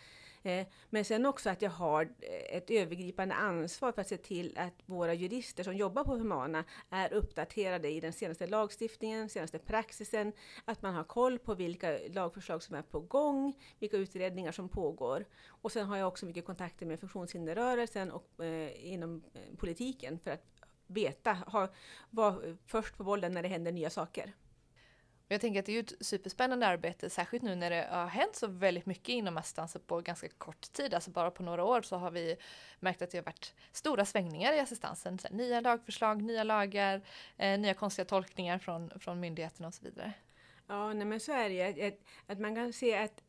Eh, 0.46 0.66
men 0.90 1.04
sen 1.04 1.26
också 1.26 1.50
att 1.50 1.62
jag 1.62 1.70
har 1.70 2.02
eh, 2.02 2.56
ett 2.56 2.70
övergripande 2.70 3.34
ansvar 3.34 3.92
för 3.92 4.00
att 4.00 4.08
se 4.08 4.16
till 4.16 4.58
att 4.58 4.74
våra 4.86 5.14
jurister 5.14 5.64
som 5.64 5.76
jobbar 5.76 6.04
på 6.04 6.14
Humana 6.14 6.64
är 6.90 7.12
uppdaterade 7.12 7.88
i 7.88 8.00
den 8.00 8.12
senaste 8.12 8.46
lagstiftningen, 8.46 9.28
senaste 9.28 9.58
praxisen, 9.58 10.32
att 10.64 10.82
man 10.82 10.94
har 10.94 11.04
koll 11.04 11.38
på 11.38 11.54
vilka 11.54 11.98
lagförslag 12.12 12.62
som 12.62 12.76
är 12.76 12.82
på 12.82 13.00
gång, 13.00 13.54
vilka 13.78 13.96
utredningar 13.96 14.52
som 14.52 14.68
pågår. 14.68 15.24
Och 15.48 15.72
sen 15.72 15.86
har 15.86 15.96
jag 15.96 16.08
också 16.08 16.26
mycket 16.26 16.44
kontakter 16.44 16.86
med 16.86 17.00
funktionshinderrörelsen 17.00 18.10
och 18.10 18.44
eh, 18.44 18.92
inom 18.92 19.22
eh, 19.34 19.56
politiken 19.56 20.18
för 20.18 20.30
att 20.30 20.44
veta, 20.86 21.68
vara 22.10 22.56
först 22.66 22.96
på 22.96 23.04
bollen 23.04 23.32
när 23.32 23.42
det 23.42 23.48
händer 23.48 23.72
nya 23.72 23.90
saker. 23.90 24.34
Jag 25.28 25.40
tänker 25.40 25.60
att 25.60 25.66
det 25.66 25.72
är 25.72 25.74
ju 25.74 25.80
ett 25.80 25.92
superspännande 26.00 26.66
arbete, 26.66 27.10
särskilt 27.10 27.42
nu 27.42 27.54
när 27.54 27.70
det 27.70 27.88
har 27.90 28.06
hänt 28.06 28.36
så 28.36 28.46
väldigt 28.46 28.86
mycket 28.86 29.08
inom 29.08 29.36
assistansen 29.36 29.82
på 29.86 30.00
ganska 30.00 30.28
kort 30.28 30.72
tid. 30.72 30.94
Alltså 30.94 31.10
bara 31.10 31.30
på 31.30 31.42
några 31.42 31.64
år 31.64 31.82
så 31.82 31.96
har 31.96 32.10
vi 32.10 32.36
märkt 32.80 33.02
att 33.02 33.10
det 33.10 33.18
har 33.18 33.24
varit 33.24 33.54
stora 33.72 34.04
svängningar 34.04 34.52
i 34.52 34.60
assistansen. 34.60 35.18
Så 35.18 35.28
nya 35.30 35.60
lagförslag, 35.60 36.22
nya 36.22 36.44
lagar, 36.44 37.02
eh, 37.36 37.58
nya 37.58 37.74
konstiga 37.74 38.04
tolkningar 38.04 38.58
från, 38.58 38.90
från 39.00 39.20
myndigheterna 39.20 39.68
och 39.68 39.74
så 39.74 39.84
vidare. 39.84 40.12
Ja, 40.66 40.92
nej, 40.92 41.06
men 41.06 41.20
så 41.20 41.32
är 41.32 41.48
det 41.48 41.54
ju. 41.54 41.86
Att, 41.86 41.94
att 42.26 42.40
man 42.40 42.54
kan 42.54 42.72
se 42.72 42.96
att 42.98 43.22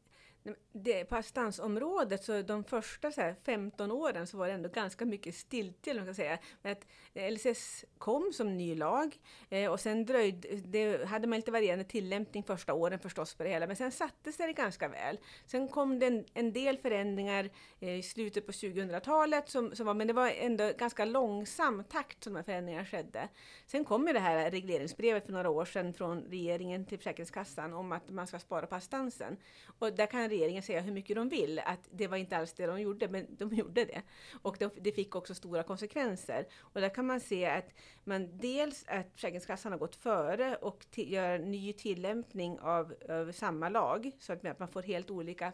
det, 0.72 1.06
på 1.06 1.16
assistansområdet, 1.16 2.24
så 2.24 2.42
de 2.42 2.64
första 2.64 3.12
så 3.12 3.22
här, 3.22 3.36
15 3.46 3.92
åren 3.92 4.28
så 4.28 4.38
var 4.38 4.48
det 4.48 4.54
ändå 4.54 4.70
ganska 4.70 5.06
mycket 5.06 5.36
stiltje, 5.36 5.94
man 5.94 6.06
ska 6.06 6.14
säga. 6.14 6.38
Att 6.62 6.88
eh, 7.14 7.32
LSS 7.32 7.86
kom 7.98 8.34
som 8.34 8.58
ny 8.58 8.76
lag 8.76 9.20
eh, 9.50 9.72
och 9.72 9.80
sen 9.80 10.06
dröjde, 10.06 10.56
det 10.56 11.06
hade 11.06 11.28
man 11.28 11.40
lite 11.40 11.52
varierande 11.52 11.86
tillämpning 11.86 12.44
första 12.44 12.74
åren 12.74 13.00
förstås 13.00 13.36
på 13.36 13.44
det 13.44 13.50
hela, 13.50 13.68
men 13.68 13.76
sen 13.76 13.92
sattes 13.92 14.38
det 14.38 14.54
ganska 14.54 14.88
väl. 14.88 15.20
Sen 15.46 15.68
kom 15.68 16.00
det 16.00 16.08
en, 16.08 16.26
en 16.34 16.54
del 16.54 16.78
förändringar 16.78 17.50
eh, 17.80 17.98
i 17.98 18.04
slutet 18.04 18.46
på 18.46 18.52
2000-talet, 18.52 19.50
som, 19.50 19.76
som 19.76 19.86
var, 19.86 19.94
men 19.94 20.08
det 20.08 20.14
var 20.14 20.30
ändå 20.30 20.72
ganska 20.78 21.06
långsam 21.06 21.84
takt 21.84 22.24
som 22.24 22.34
de 22.34 22.38
här 22.38 22.44
förändringarna 22.44 22.86
skedde. 22.86 23.30
Sen 23.66 23.86
kom 23.86 24.08
ju 24.08 24.14
det 24.14 24.20
här 24.20 24.52
regleringsbrevet 24.52 25.26
för 25.26 25.34
några 25.34 25.50
år 25.50 25.66
sedan 25.66 25.94
från 25.94 26.22
regeringen 26.22 26.86
till 26.86 26.98
Försäkringskassan 26.98 27.74
om 27.74 27.92
att 27.92 28.10
man 28.10 28.28
ska 28.28 28.40
spara 28.40 28.68
på 28.68 28.76
assistansen. 28.76 29.38
Och 29.80 29.94
där 29.94 30.06
kan 30.06 30.30
regeringen 30.38 30.64
säga 30.64 30.82
hur 30.82 30.92
mycket 30.92 31.16
de 31.16 31.30
vill, 31.30 31.60
att 31.60 31.90
det 31.92 32.08
var 32.08 32.18
inte 32.18 32.38
alls 32.38 32.54
det 32.54 32.66
de 32.66 32.82
gjorde, 32.82 33.08
men 33.08 33.36
de 33.38 33.50
gjorde 33.56 33.86
det. 33.86 34.02
Och 34.42 34.58
det 34.82 34.92
fick 34.92 35.16
också 35.16 35.36
stora 35.36 35.64
konsekvenser. 35.64 36.48
Och 36.60 36.82
där 36.82 36.90
kan 36.90 37.06
man 37.06 37.20
se 37.20 37.46
att 37.46 37.70
man 38.04 38.38
dels 38.38 38.86
att 38.88 39.12
Försäkringskassan 39.14 39.72
har 39.72 39.80
gått 39.80 39.96
före 39.96 40.56
och 40.56 40.86
gör 40.96 41.40
ny 41.40 41.74
tillämpning 41.74 42.60
av, 42.60 42.94
av 43.10 43.32
samma 43.32 43.70
lag, 43.70 44.12
så 44.20 44.34
att 44.34 44.60
man 44.60 44.68
får 44.68 44.82
helt 44.82 45.12
olika 45.12 45.54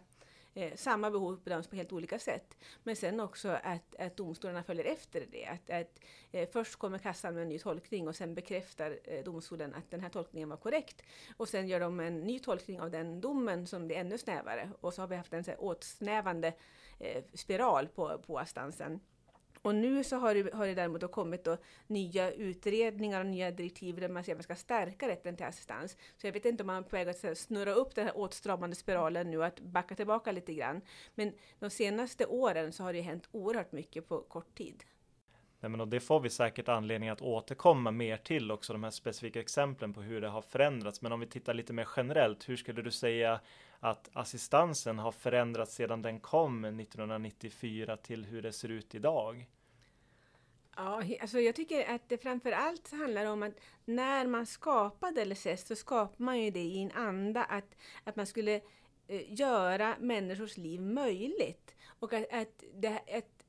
Eh, 0.55 0.75
samma 0.75 1.11
behov 1.11 1.39
bedöms 1.43 1.67
på 1.67 1.75
helt 1.75 1.93
olika 1.93 2.19
sätt. 2.19 2.57
Men 2.83 2.95
sen 2.95 3.19
också 3.19 3.49
att, 3.49 3.95
att 3.99 4.17
domstolarna 4.17 4.63
följer 4.63 4.85
efter 4.85 5.27
det. 5.31 5.45
Att, 5.45 5.69
att 5.69 5.99
eh, 6.31 6.49
först 6.49 6.75
kommer 6.75 6.97
kassan 6.97 7.33
med 7.33 7.43
en 7.43 7.49
ny 7.49 7.59
tolkning 7.59 8.07
och 8.07 8.15
sen 8.15 8.35
bekräftar 8.35 8.99
eh, 9.03 9.23
domstolen 9.23 9.73
att 9.73 9.91
den 9.91 10.01
här 10.01 10.09
tolkningen 10.09 10.49
var 10.49 10.57
korrekt. 10.57 11.01
Och 11.37 11.49
sen 11.49 11.67
gör 11.67 11.79
de 11.79 11.99
en 11.99 12.19
ny 12.19 12.39
tolkning 12.39 12.81
av 12.81 12.91
den 12.91 13.21
domen 13.21 13.67
som 13.67 13.87
blir 13.87 13.97
ännu 13.97 14.17
snävare. 14.17 14.69
Och 14.81 14.93
så 14.93 15.01
har 15.01 15.07
vi 15.07 15.15
haft 15.15 15.33
en 15.33 15.43
så 15.43 15.51
här, 15.51 15.63
åtsnävande 15.63 16.53
eh, 16.99 17.23
spiral 17.33 17.87
på, 17.87 18.17
på 18.17 18.39
assistansen. 18.39 18.99
Och 19.63 19.75
nu 19.75 20.03
så 20.03 20.15
har 20.15 20.35
det, 20.35 20.53
har 20.53 20.67
det 20.67 20.73
däremot 20.73 21.11
kommit 21.11 21.43
då 21.43 21.57
nya 21.87 22.31
utredningar 22.31 23.19
och 23.19 23.25
nya 23.25 23.51
direktiv 23.51 23.99
där 23.99 24.09
man 24.09 24.23
säger 24.23 24.35
att 24.35 24.37
man 24.37 24.43
ska 24.43 24.55
stärka 24.55 25.07
rätten 25.07 25.35
till 25.35 25.45
assistans. 25.45 25.97
Så 26.17 26.27
jag 26.27 26.33
vet 26.33 26.45
inte 26.45 26.63
om 26.63 26.67
man 26.67 26.75
är 26.75 26.81
på 26.81 26.95
väg 26.95 27.09
att 27.09 27.37
snurra 27.37 27.73
upp 27.73 27.95
den 27.95 28.05
här 28.05 28.17
åtstramande 28.17 28.75
spiralen 28.75 29.31
nu, 29.31 29.43
att 29.43 29.59
backa 29.59 29.95
tillbaka 29.95 30.31
lite 30.31 30.53
grann. 30.53 30.81
Men 31.15 31.33
de 31.59 31.69
senaste 31.69 32.25
åren 32.25 32.73
så 32.73 32.83
har 32.83 32.93
det 32.93 33.01
hänt 33.01 33.29
oerhört 33.31 33.71
mycket 33.71 34.07
på 34.07 34.21
kort 34.21 34.57
tid. 34.57 34.83
Nej, 35.63 35.69
men 35.69 35.81
och 35.81 35.87
det 35.87 35.99
får 35.99 36.19
vi 36.19 36.29
säkert 36.29 36.69
anledning 36.69 37.09
att 37.09 37.21
återkomma 37.21 37.91
mer 37.91 38.17
till 38.17 38.51
också, 38.51 38.73
de 38.73 38.83
här 38.83 38.91
specifika 38.91 39.39
exemplen 39.39 39.93
på 39.93 40.01
hur 40.01 40.21
det 40.21 40.27
har 40.27 40.41
förändrats. 40.41 41.01
Men 41.01 41.11
om 41.11 41.19
vi 41.19 41.27
tittar 41.27 41.53
lite 41.53 41.73
mer 41.73 41.87
generellt, 41.95 42.49
hur 42.49 42.57
skulle 42.57 42.81
du 42.81 42.91
säga 42.91 43.39
att 43.79 44.09
assistansen 44.13 44.99
har 44.99 45.11
förändrats 45.11 45.75
sedan 45.75 46.01
den 46.01 46.19
kom 46.19 46.65
1994 46.65 47.97
till 47.97 48.25
hur 48.25 48.41
det 48.41 48.53
ser 48.53 48.69
ut 48.69 48.95
idag? 48.95 49.49
Ja, 50.75 51.03
alltså 51.21 51.39
jag 51.39 51.55
tycker 51.55 51.95
att 51.95 52.09
det 52.09 52.17
framför 52.17 52.51
allt 52.51 52.91
handlar 52.91 53.25
om 53.25 53.43
att 53.43 53.59
när 53.85 54.27
man 54.27 54.45
skapade 54.45 55.25
LSS 55.25 55.67
så 55.67 55.75
skapade 55.75 56.23
man 56.23 56.41
ju 56.41 56.51
det 56.51 56.59
i 56.59 56.81
en 56.81 56.91
anda 56.91 57.43
att, 57.43 57.75
att 58.03 58.15
man 58.15 58.27
skulle 58.27 58.61
eh, 59.07 59.33
göra 59.33 59.95
människors 59.99 60.57
liv 60.57 60.81
möjligt. 60.81 61.75
Och 61.99 62.13
att, 62.13 62.33
att, 62.33 62.63
det, 62.73 63.01
att 63.17 63.42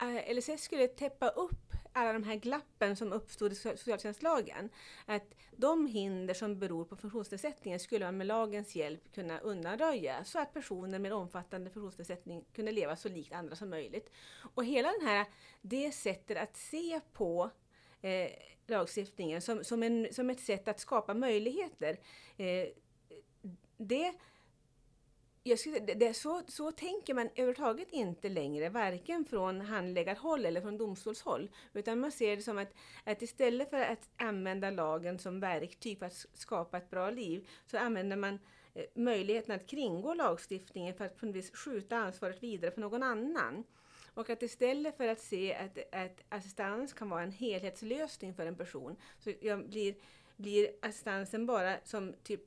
Eh, 0.00 0.34
LSS 0.34 0.62
skulle 0.62 0.88
täppa 0.88 1.28
upp 1.28 1.74
alla 1.92 2.12
de 2.12 2.22
här 2.22 2.36
glappen 2.36 2.96
som 2.96 3.12
uppstod 3.12 3.52
i 3.52 3.54
socialtjänstlagen. 3.54 4.70
Att 5.06 5.34
de 5.56 5.86
hinder 5.86 6.34
som 6.34 6.58
beror 6.58 6.84
på 6.84 6.96
funktionsnedsättningen 6.96 7.80
skulle 7.80 8.04
man 8.04 8.16
med 8.16 8.26
lagens 8.26 8.76
hjälp 8.76 9.14
kunna 9.14 9.38
undanröja 9.38 10.24
så 10.24 10.38
att 10.38 10.54
personer 10.54 10.98
med 10.98 11.12
omfattande 11.12 11.70
funktionsnedsättning 11.70 12.44
kunde 12.52 12.72
leva 12.72 12.96
så 12.96 13.08
likt 13.08 13.32
andra 13.32 13.56
som 13.56 13.70
möjligt. 13.70 14.10
Och 14.54 14.64
hela 14.64 14.92
den 14.92 15.08
här, 15.08 15.26
det 15.60 15.92
sättet 15.92 16.38
att 16.38 16.56
se 16.56 17.00
på 17.12 17.50
eh, 18.00 18.30
lagstiftningen 18.66 19.42
som, 19.42 19.64
som, 19.64 19.82
en, 19.82 20.08
som 20.12 20.30
ett 20.30 20.40
sätt 20.40 20.68
att 20.68 20.80
skapa 20.80 21.14
möjligheter, 21.14 21.96
eh, 22.36 22.68
det 23.76 24.14
jag 25.42 25.58
skulle, 25.58 25.78
det, 25.78 26.14
så, 26.14 26.42
så 26.48 26.72
tänker 26.72 27.14
man 27.14 27.28
överhuvudtaget 27.34 27.88
inte 27.90 28.28
längre, 28.28 28.68
varken 28.68 29.24
från 29.24 29.60
handläggarhåll 29.60 30.46
eller 30.46 30.60
från 30.60 30.78
domstolshåll. 30.78 31.50
Utan 31.72 32.00
man 32.00 32.12
ser 32.12 32.36
det 32.36 32.42
som 32.42 32.58
att, 32.58 32.74
att 33.04 33.22
istället 33.22 33.70
för 33.70 33.80
att 33.80 34.08
använda 34.16 34.70
lagen 34.70 35.18
som 35.18 35.40
verktyg 35.40 35.98
för 35.98 36.06
att 36.06 36.26
skapa 36.34 36.78
ett 36.78 36.90
bra 36.90 37.10
liv, 37.10 37.48
så 37.66 37.78
använder 37.78 38.16
man 38.16 38.38
eh, 38.74 38.84
möjligheten 38.94 39.54
att 39.54 39.66
kringgå 39.66 40.14
lagstiftningen 40.14 40.94
för 40.94 41.04
att 41.04 41.16
på 41.16 41.26
något 41.26 41.36
vis 41.36 41.56
skjuta 41.56 41.96
ansvaret 41.96 42.42
vidare 42.42 42.70
på 42.70 42.80
någon 42.80 43.02
annan. 43.02 43.64
Och 44.14 44.30
att 44.30 44.42
istället 44.42 44.96
för 44.96 45.08
att 45.08 45.20
se 45.20 45.54
att, 45.54 45.78
att 45.94 46.20
assistans 46.28 46.92
kan 46.92 47.08
vara 47.08 47.22
en 47.22 47.32
helhetslösning 47.32 48.34
för 48.34 48.46
en 48.46 48.56
person, 48.56 48.96
så 49.18 49.32
blir, 49.68 49.94
blir 50.36 50.70
assistansen 50.82 51.46
bara 51.46 51.76
som 51.84 52.14
typ 52.22 52.42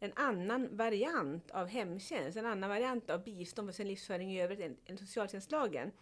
en 0.00 0.12
annan 0.16 0.76
variant 0.76 1.50
av 1.50 1.66
hemtjänst, 1.66 2.36
en 2.36 2.46
annan 2.46 2.70
variant 2.70 3.10
av 3.10 3.24
bistånd 3.24 3.68
för 3.68 3.72
sin 3.72 3.88
livsföring 3.88 4.32
i 4.32 4.42
övrigt 4.42 4.60
än, 4.60 4.76
än 4.86 4.98
socialtjänstlagen. 4.98 5.92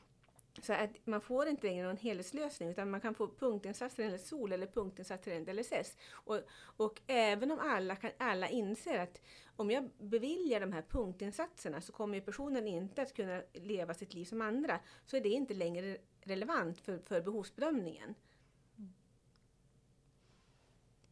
Så 0.62 0.72
att 0.72 0.90
man 1.04 1.20
får 1.20 1.48
inte 1.48 1.66
längre 1.66 1.86
någon 1.86 1.96
helhetslösning 1.96 2.68
utan 2.68 2.90
man 2.90 3.00
kan 3.00 3.14
få 3.14 3.28
punktinsatser 3.28 4.02
enligt 4.02 4.26
SOL 4.26 4.52
eller 4.52 4.66
punktinsatser 4.66 5.32
enligt 5.32 5.56
LSS. 5.56 5.96
Och, 6.10 6.40
och 6.76 7.00
även 7.06 7.50
om 7.50 7.58
alla, 7.58 7.96
kan, 7.96 8.10
alla 8.18 8.48
inser 8.48 8.98
att 8.98 9.20
om 9.56 9.70
jag 9.70 9.90
beviljar 9.98 10.60
de 10.60 10.72
här 10.72 10.82
punktinsatserna 10.82 11.80
så 11.80 11.92
kommer 11.92 12.20
personen 12.20 12.66
inte 12.66 13.02
att 13.02 13.14
kunna 13.14 13.42
leva 13.52 13.94
sitt 13.94 14.14
liv 14.14 14.24
som 14.24 14.40
andra, 14.40 14.80
så 15.06 15.16
är 15.16 15.20
det 15.20 15.28
inte 15.28 15.54
längre 15.54 15.96
relevant 16.20 16.80
för, 16.80 16.98
för 16.98 17.20
behovsbedömningen. 17.20 18.14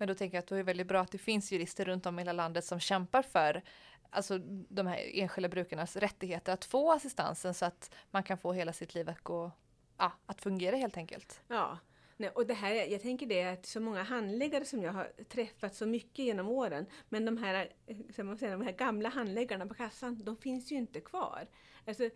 Men 0.02 0.06
då 0.09 0.14
tänker 0.14 0.37
jag 0.37 0.42
att 0.42 0.49
det 0.49 0.59
är 0.59 0.62
väldigt 0.62 0.87
bra 0.87 1.00
att 1.00 1.11
det 1.11 1.18
finns 1.18 1.52
jurister 1.52 1.85
runt 1.85 2.06
om 2.06 2.18
i 2.18 2.23
hela 2.23 2.32
landet 2.32 2.64
som 2.64 2.80
kämpar 2.80 3.23
för 3.23 3.62
alltså 4.11 4.38
de 4.68 4.87
här 4.87 5.11
enskilda 5.12 5.49
brukarnas 5.49 5.97
rättigheter 5.97 6.52
att 6.52 6.64
få 6.64 6.92
assistansen 6.92 7.54
så 7.54 7.64
att 7.64 7.94
man 8.11 8.23
kan 8.23 8.38
få 8.38 8.52
hela 8.52 8.73
sitt 8.73 8.94
liv 8.94 9.09
att 9.09 9.21
gå, 9.21 9.52
ja, 9.99 10.12
att 10.26 10.40
fungera 10.40 10.76
helt 10.76 10.97
enkelt. 10.97 11.40
Ja, 11.49 11.78
Nej, 12.16 12.30
och 12.30 12.47
det 12.47 12.54
här, 12.54 12.75
jag 12.75 13.02
tänker 13.02 13.26
det 13.26 13.42
att 13.42 13.66
så 13.66 13.80
många 13.80 14.02
handläggare 14.02 14.64
som 14.64 14.82
jag 14.82 14.92
har 14.92 15.25
träffat 15.28 15.75
så 15.75 15.87
mycket 15.87 16.25
genom 16.25 16.49
åren, 16.49 16.87
men 17.09 17.25
de 17.25 17.37
här, 17.37 17.73
eh, 17.87 18.25
man 18.25 18.38
säga, 18.38 18.52
de 18.52 18.62
här 18.62 18.73
gamla 18.73 19.09
handläggarna 19.09 19.66
på 19.66 19.75
kassan, 19.75 20.25
de 20.25 20.37
finns 20.37 20.73
ju 20.73 20.76
inte 20.76 21.00
kvar. 21.00 21.49
Alltså, 21.87 22.11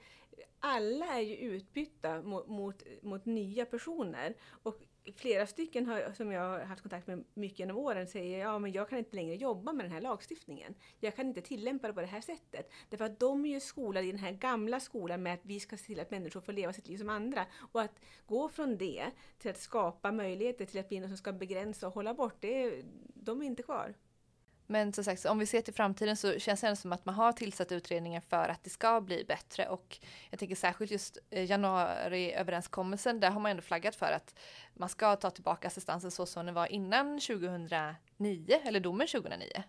alla 0.61 1.07
är 1.07 1.21
ju 1.21 1.37
utbytta 1.37 2.23
mot, 2.23 2.49
mot, 2.49 2.83
mot 3.02 3.25
nya 3.25 3.66
personer. 3.66 4.35
Och 4.62 4.83
flera 5.17 5.47
stycken 5.47 5.87
har, 5.87 6.13
som 6.13 6.33
jag 6.33 6.41
har 6.41 6.61
haft 6.61 6.83
kontakt 6.83 7.07
med 7.07 7.25
mycket 7.35 7.59
genom 7.59 7.77
åren 7.77 8.07
säger 8.07 8.39
ja 8.39 8.59
men 8.59 8.73
jag 8.73 8.89
kan 8.89 8.99
inte 8.99 9.17
längre 9.17 9.35
jobba 9.35 9.73
med 9.73 9.85
den 9.85 9.93
här 9.93 10.01
lagstiftningen. 10.01 10.75
Jag 11.01 11.17
kan 11.17 11.27
inte 11.27 11.41
tillämpa 11.41 11.87
det 11.87 11.95
på 11.95 12.01
det 12.01 12.07
här 12.07 12.21
sättet. 12.21 12.73
Därför 12.89 13.05
att 13.05 13.21
de 13.21 13.45
är 13.45 13.51
ju 13.51 13.61
skolade 13.61 14.07
i 14.07 14.11
den 14.11 14.21
här 14.21 14.33
gamla 14.33 14.81
skolan 14.81 15.23
med 15.23 15.35
att 15.35 15.41
vi 15.43 15.61
ska 15.61 15.77
se 15.77 15.85
till 15.85 16.01
att 16.01 16.11
människor 16.11 16.41
får 16.41 16.53
leva 16.53 16.73
sitt 16.73 16.89
liv 16.89 16.99
som 16.99 17.09
andra. 17.09 17.47
Och 17.73 17.81
att 17.81 18.01
gå 18.27 18.49
från 18.49 18.77
det 18.77 19.11
till 19.39 19.51
att 19.51 19.61
skapa 19.61 20.13
möjligheter 20.13 20.65
till 20.65 20.81
att 20.81 20.89
bli 20.89 21.01
någon 21.01 21.09
som 21.09 21.19
ska 21.19 21.33
begränsa 21.33 21.87
och 21.87 21.95
hålla 21.95 22.15
bort, 22.15 22.37
det, 22.41 22.83
de 23.15 23.43
är 23.43 23.47
inte 23.47 23.63
kvar. 23.63 23.95
Men 24.67 24.93
som 24.93 25.05
sagt, 25.05 25.25
om 25.25 25.39
vi 25.39 25.47
ser 25.47 25.61
till 25.61 25.75
framtiden 25.75 26.17
så 26.17 26.39
känns 26.39 26.61
det 26.61 26.67
ändå 26.67 26.77
som 26.77 26.93
att 26.93 27.05
man 27.05 27.15
har 27.15 27.33
tillsatt 27.33 27.73
utredningar 27.73 28.21
för 28.21 28.49
att 28.49 28.65
det 28.65 28.71
ska 28.71 29.01
bli 29.01 29.25
bättre 29.25 29.69
och 29.69 29.99
jag 30.31 30.39
tänker 30.39 30.57
särskilt 30.57 30.91
just 30.91 31.19
eh, 31.31 31.51
januariöverenskommelsen, 31.51 33.21
där 33.21 33.31
har 33.31 33.41
man 33.41 33.51
ändå 33.51 33.63
flaggat 33.63 33.97
för 33.97 34.13
att 34.13 34.35
man 34.75 34.89
ska 34.89 35.17
ta 35.17 35.31
tillbaka 35.31 35.69
assistansen 35.69 36.11
så 36.11 36.27
som 36.27 36.47
den 36.47 36.55
var 36.55 36.67
innan 36.67 37.21
2009, 37.21 37.97
eller 38.65 38.81
domen 38.81 39.07
2009. 39.07 39.63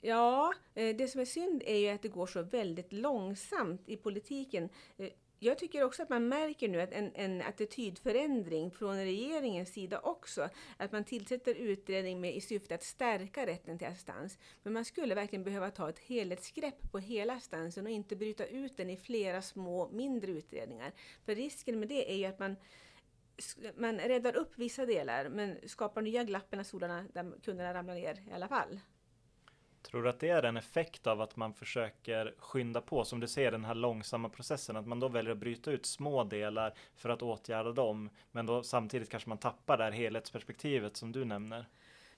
Ja, 0.00 0.54
eh, 0.74 0.96
det 0.96 1.08
som 1.08 1.20
är 1.20 1.24
synd 1.24 1.62
är 1.66 1.76
ju 1.76 1.88
att 1.88 2.02
det 2.02 2.08
går 2.08 2.26
så 2.26 2.42
väldigt 2.42 2.92
långsamt 2.92 3.88
i 3.88 3.96
politiken. 3.96 4.68
Eh, 4.96 5.08
jag 5.38 5.58
tycker 5.58 5.84
också 5.84 6.02
att 6.02 6.08
man 6.08 6.28
märker 6.28 6.68
nu 6.68 6.80
att 6.80 6.92
en, 6.92 7.12
en 7.14 7.42
attitydförändring 7.42 8.70
från 8.70 8.96
regeringens 8.96 9.72
sida 9.72 10.00
också. 10.00 10.48
Att 10.76 10.92
man 10.92 11.04
tillsätter 11.04 11.54
utredning 11.54 12.20
med, 12.20 12.36
i 12.36 12.40
syfte 12.40 12.74
att 12.74 12.82
stärka 12.82 13.46
rätten 13.46 13.78
till 13.78 13.86
assistans. 13.86 14.38
Men 14.62 14.72
man 14.72 14.84
skulle 14.84 15.14
verkligen 15.14 15.44
behöva 15.44 15.70
ta 15.70 15.88
ett 15.88 15.98
helhetsgrepp 15.98 16.92
på 16.92 16.98
hela 16.98 17.34
assistansen 17.34 17.86
och 17.86 17.92
inte 17.92 18.16
bryta 18.16 18.46
ut 18.46 18.76
den 18.76 18.90
i 18.90 18.96
flera 18.96 19.42
små 19.42 19.88
mindre 19.88 20.32
utredningar. 20.32 20.92
För 21.24 21.34
risken 21.34 21.80
med 21.80 21.88
det 21.88 22.12
är 22.12 22.16
ju 22.16 22.24
att 22.24 22.38
man 22.38 22.56
man 23.76 23.98
räddar 23.98 24.36
upp 24.36 24.58
vissa 24.58 24.86
delar 24.86 25.28
men 25.28 25.58
skapar 25.66 26.02
nya 26.02 26.24
glapp 26.24 26.52
mellan 26.52 26.64
stolarna 26.64 27.04
där 27.12 27.32
kunderna 27.44 27.74
ramlar 27.74 27.94
ner 27.94 28.22
i 28.30 28.32
alla 28.32 28.48
fall. 28.48 28.80
Tror 29.86 30.02
du 30.02 30.08
att 30.08 30.20
det 30.20 30.28
är 30.28 30.42
en 30.42 30.56
effekt 30.56 31.06
av 31.06 31.20
att 31.20 31.36
man 31.36 31.54
försöker 31.54 32.34
skynda 32.38 32.80
på, 32.80 33.04
som 33.04 33.20
du 33.20 33.28
ser 33.28 33.52
den 33.52 33.64
här 33.64 33.74
långsamma 33.74 34.28
processen, 34.28 34.76
att 34.76 34.86
man 34.86 35.00
då 35.00 35.08
väljer 35.08 35.32
att 35.32 35.38
bryta 35.38 35.70
ut 35.70 35.86
små 35.86 36.24
delar 36.24 36.74
för 36.96 37.08
att 37.08 37.22
åtgärda 37.22 37.72
dem, 37.72 38.10
men 38.32 38.46
då 38.46 38.62
samtidigt 38.62 39.10
kanske 39.10 39.28
man 39.28 39.38
tappar 39.38 39.78
det 39.78 39.84
här 39.84 39.90
helhetsperspektivet 39.90 40.96
som 40.96 41.12
du 41.12 41.24
nämner? 41.24 41.66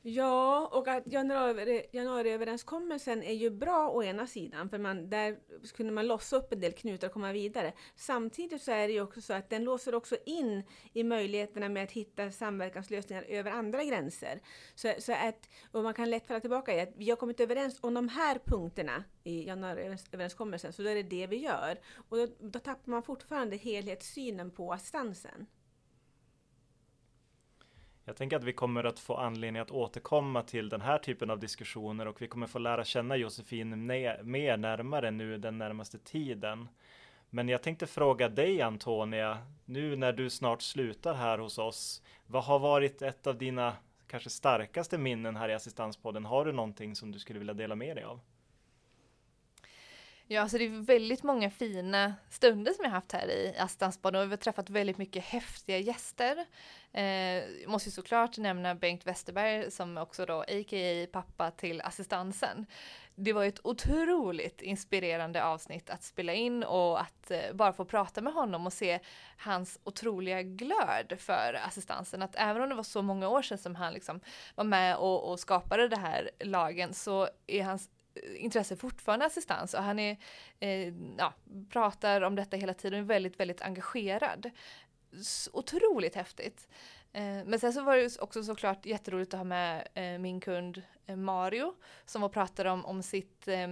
Ja, 0.03 0.69
och 0.73 0.89
att 0.89 1.03
januari, 1.07 1.87
januariöverenskommelsen 1.93 3.23
är 3.23 3.33
ju 3.33 3.51
bra 3.51 3.91
å 3.91 4.03
ena 4.03 4.27
sidan, 4.27 4.71
för 4.71 4.79
man, 4.79 5.11
där 5.11 5.39
kunde 5.77 5.93
man 5.93 6.07
lossa 6.07 6.37
upp 6.37 6.53
en 6.53 6.61
del 6.61 6.73
knutar 6.73 7.07
och 7.07 7.13
komma 7.13 7.33
vidare. 7.33 7.73
Samtidigt 7.97 8.63
så 8.63 8.73
är 8.73 8.89
det 8.89 8.93
ju 8.93 9.01
också 9.01 9.21
så 9.21 9.33
att 9.33 9.51
den 9.51 9.65
låser 9.65 9.95
också 9.95 10.17
in 10.27 10.63
i 10.93 11.05
möjligheterna 11.05 11.69
med 11.69 11.85
att 11.85 11.93
hitta 11.93 12.31
samverkanslösningar 12.31 13.23
över 13.23 13.51
andra 13.51 13.85
gränser. 13.85 14.41
Så, 14.75 14.95
så 14.99 15.13
att, 15.13 15.49
och 15.73 15.83
man 15.83 15.95
kan 15.95 16.11
lätt 16.11 16.27
falla 16.27 16.41
tillbaka 16.41 16.75
i 16.75 16.81
att 16.81 16.93
vi 16.97 17.11
har 17.11 17.17
kommit 17.17 17.41
överens 17.41 17.79
om 17.81 17.95
de 17.95 18.09
här 18.09 18.39
punkterna 18.45 19.05
i 19.25 19.47
januariöverenskommelsen, 19.47 20.73
så 20.73 20.83
då 20.83 20.89
är 20.89 20.95
det 20.95 21.03
det 21.03 21.27
vi 21.27 21.37
gör. 21.37 21.81
Och 22.09 22.17
då, 22.17 22.27
då 22.41 22.59
tappar 22.59 22.91
man 22.91 23.03
fortfarande 23.03 23.57
helhetssynen 23.57 24.51
på 24.51 24.73
assistansen. 24.73 25.47
Jag 28.09 28.17
tänker 28.17 28.37
att 28.37 28.45
vi 28.45 28.53
kommer 28.53 28.85
att 28.85 28.99
få 28.99 29.17
anledning 29.17 29.63
att 29.63 29.71
återkomma 29.71 30.43
till 30.43 30.69
den 30.69 30.81
här 30.81 30.99
typen 30.99 31.31
av 31.31 31.39
diskussioner 31.39 32.09
och 32.09 32.23
vi 32.23 32.29
kommer 32.29 32.47
få 32.47 32.59
lära 32.59 32.85
känna 32.85 33.17
Josefin 33.17 33.87
mer 33.87 34.57
närmare 34.57 35.11
nu 35.11 35.39
den 35.39 35.59
närmaste 35.59 35.99
tiden. 35.99 36.69
Men 37.31 37.49
jag 37.49 37.63
tänkte 37.63 37.87
fråga 37.87 38.29
dig 38.29 38.63
Antonia, 38.63 39.39
nu 39.65 39.97
när 39.97 40.13
du 40.13 40.31
snart 40.31 40.63
slutar 40.63 41.15
här 41.15 41.39
hos 41.39 41.59
oss, 41.59 42.03
vad 42.27 42.45
har 42.45 42.59
varit 42.59 43.03
ett 43.03 43.27
av 43.27 43.39
dina 43.39 43.77
kanske 44.07 44.31
starkaste 44.31 44.99
minnen 44.99 45.37
här 45.37 45.49
i 45.49 45.55
Assistanspodden? 45.55 46.25
Har 46.25 46.45
du 46.45 46.53
någonting 46.53 46.97
som 46.97 47.13
du 47.13 47.19
skulle 47.19 47.39
vilja 47.39 47.55
dela 47.55 47.75
med 47.75 47.97
dig 47.97 48.05
av? 48.05 48.21
Ja, 50.31 50.49
så 50.49 50.59
det 50.59 50.65
är 50.65 50.69
väldigt 50.69 51.23
många 51.23 51.51
fina 51.51 52.15
stunder 52.31 52.73
som 52.73 52.85
jag 52.85 52.91
haft 52.91 53.13
här 53.13 53.31
i 53.31 53.55
Assistanspodden 53.59 54.21
och 54.21 54.27
vi 54.27 54.31
har 54.31 54.37
träffat 54.37 54.71
väldigt 54.71 54.99
mycket 54.99 55.25
häftiga 55.25 55.79
gäster. 55.79 56.47
Eh, 56.93 57.43
måste 57.67 57.89
ju 57.89 57.93
såklart 57.93 58.39
nämna 58.39 58.75
Bengt 58.75 59.07
Westerberg 59.07 59.71
som 59.71 59.99
också 59.99 60.27
då 60.27 60.41
a.k.a. 60.41 61.07
pappa 61.13 61.51
till 61.51 61.81
assistansen. 61.81 62.67
Det 63.15 63.33
var 63.33 63.45
ett 63.45 63.67
otroligt 63.67 64.63
inspirerande 64.63 65.45
avsnitt 65.45 65.91
att 65.91 66.03
spela 66.03 66.35
in 66.35 66.65
och 66.65 67.01
att 67.01 67.31
eh, 67.31 67.53
bara 67.55 67.73
få 67.73 67.85
prata 67.85 68.21
med 68.21 68.33
honom 68.33 68.67
och 68.67 68.73
se 68.73 68.99
hans 69.37 69.79
otroliga 69.85 70.43
glöd 70.43 71.15
för 71.19 71.61
assistansen. 71.67 72.23
Att 72.23 72.35
även 72.37 72.63
om 72.63 72.69
det 72.69 72.75
var 72.75 72.83
så 72.83 73.03
många 73.03 73.29
år 73.29 73.43
sedan 73.43 73.59
som 73.59 73.75
han 73.75 73.93
liksom 73.93 74.21
var 74.55 74.65
med 74.65 74.97
och, 74.97 75.31
och 75.31 75.41
skapade 75.41 75.89
det 75.89 75.97
här 75.97 76.31
lagen 76.41 76.95
så 76.95 77.29
är 77.47 77.63
hans 77.63 77.91
intresse 78.37 78.77
fortfarande 78.77 79.27
assistans 79.27 79.75
och 79.75 79.83
han 79.83 79.99
är, 79.99 80.17
eh, 80.61 80.95
ja, 81.19 81.35
pratar 81.71 82.21
om 82.21 82.35
detta 82.35 82.57
hela 82.57 82.75
tiden 82.75 82.99
och 82.99 83.05
är 83.05 83.09
väldigt, 83.09 83.41
väldigt 83.41 83.63
engagerad. 83.63 84.51
Så 85.23 85.51
otroligt 85.53 86.15
häftigt. 86.15 86.69
Eh, 87.13 87.45
men 87.45 87.59
sen 87.59 87.73
så 87.73 87.83
var 87.83 87.97
det 87.97 88.19
också 88.19 88.43
såklart 88.43 88.87
jätteroligt 88.87 89.35
att 89.35 89.41
ha 89.41 89.45
med 89.45 89.89
eh, 89.95 90.19
min 90.19 90.41
kund 90.41 90.83
eh, 91.07 91.17
Mario 91.17 91.75
som 92.07 92.23
var 92.23 92.29
pratade 92.29 92.71
om, 92.71 92.85
om 92.85 93.03
sitt 93.03 93.49
eh, 93.49 93.69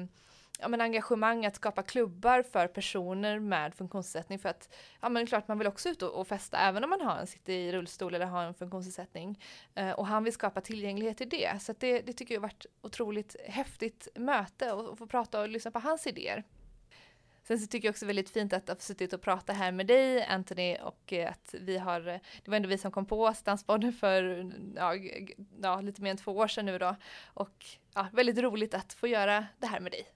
ja, 0.60 0.68
men 0.68 0.80
engagemang 0.80 1.46
att 1.46 1.56
skapa 1.56 1.82
klubbar 1.82 2.42
för 2.42 2.66
personer 2.66 3.38
med 3.38 3.74
funktionsnedsättning 3.74 4.38
för 4.38 4.48
att 4.48 4.74
ja, 5.00 5.08
men 5.08 5.26
klart 5.26 5.48
man 5.48 5.58
vill 5.58 5.68
också 5.68 5.88
ut 5.88 6.02
och, 6.02 6.20
och 6.20 6.28
festa 6.28 6.58
även 6.58 6.84
om 6.84 6.90
man 6.90 7.00
har 7.00 7.16
en 7.16 7.26
sitter 7.26 7.52
i 7.52 7.72
rullstol 7.72 8.14
eller 8.14 8.26
har 8.26 8.44
en 8.44 8.54
funktionsnedsättning. 8.54 9.40
Eh, 9.74 9.90
och 9.90 10.06
han 10.06 10.24
vill 10.24 10.32
skapa 10.32 10.60
tillgänglighet 10.60 11.16
till 11.16 11.28
det. 11.28 11.62
Så 11.62 11.74
det, 11.78 12.00
det 12.00 12.12
tycker 12.12 12.34
jag 12.34 12.40
har 12.40 12.48
varit 12.48 12.66
otroligt 12.82 13.36
häftigt 13.44 14.08
möte 14.14 14.72
och, 14.72 14.88
och 14.88 14.98
få 14.98 15.06
prata 15.06 15.40
och 15.40 15.48
lyssna 15.48 15.70
på 15.70 15.78
hans 15.78 16.06
idéer. 16.06 16.44
Sen 17.46 17.58
så 17.58 17.66
tycker 17.66 17.88
jag 17.88 17.92
också 17.92 18.06
väldigt 18.06 18.30
fint 18.30 18.52
att 18.52 18.68
ha 18.68 18.76
suttit 18.76 19.12
och 19.12 19.20
prata 19.20 19.52
här 19.52 19.72
med 19.72 19.86
dig 19.86 20.24
Anthony 20.24 20.76
och 20.76 21.12
eh, 21.12 21.30
att 21.30 21.54
vi 21.60 21.78
har, 21.78 22.08
eh, 22.08 22.18
det 22.44 22.50
var 22.50 22.56
ändå 22.56 22.68
vi 22.68 22.78
som 22.78 22.90
kom 22.90 23.06
på 23.06 23.34
Stansbaden 23.34 23.92
för 23.92 24.52
ja, 24.76 24.94
ja, 25.62 25.80
lite 25.80 26.02
mer 26.02 26.10
än 26.10 26.16
två 26.16 26.32
år 26.32 26.48
sedan 26.48 26.66
nu 26.66 26.78
då. 26.78 26.96
Och 27.24 27.66
ja, 27.94 28.06
väldigt 28.12 28.38
roligt 28.38 28.74
att 28.74 28.92
få 28.92 29.06
göra 29.06 29.46
det 29.58 29.66
här 29.66 29.80
med 29.80 29.92
dig. 29.92 30.15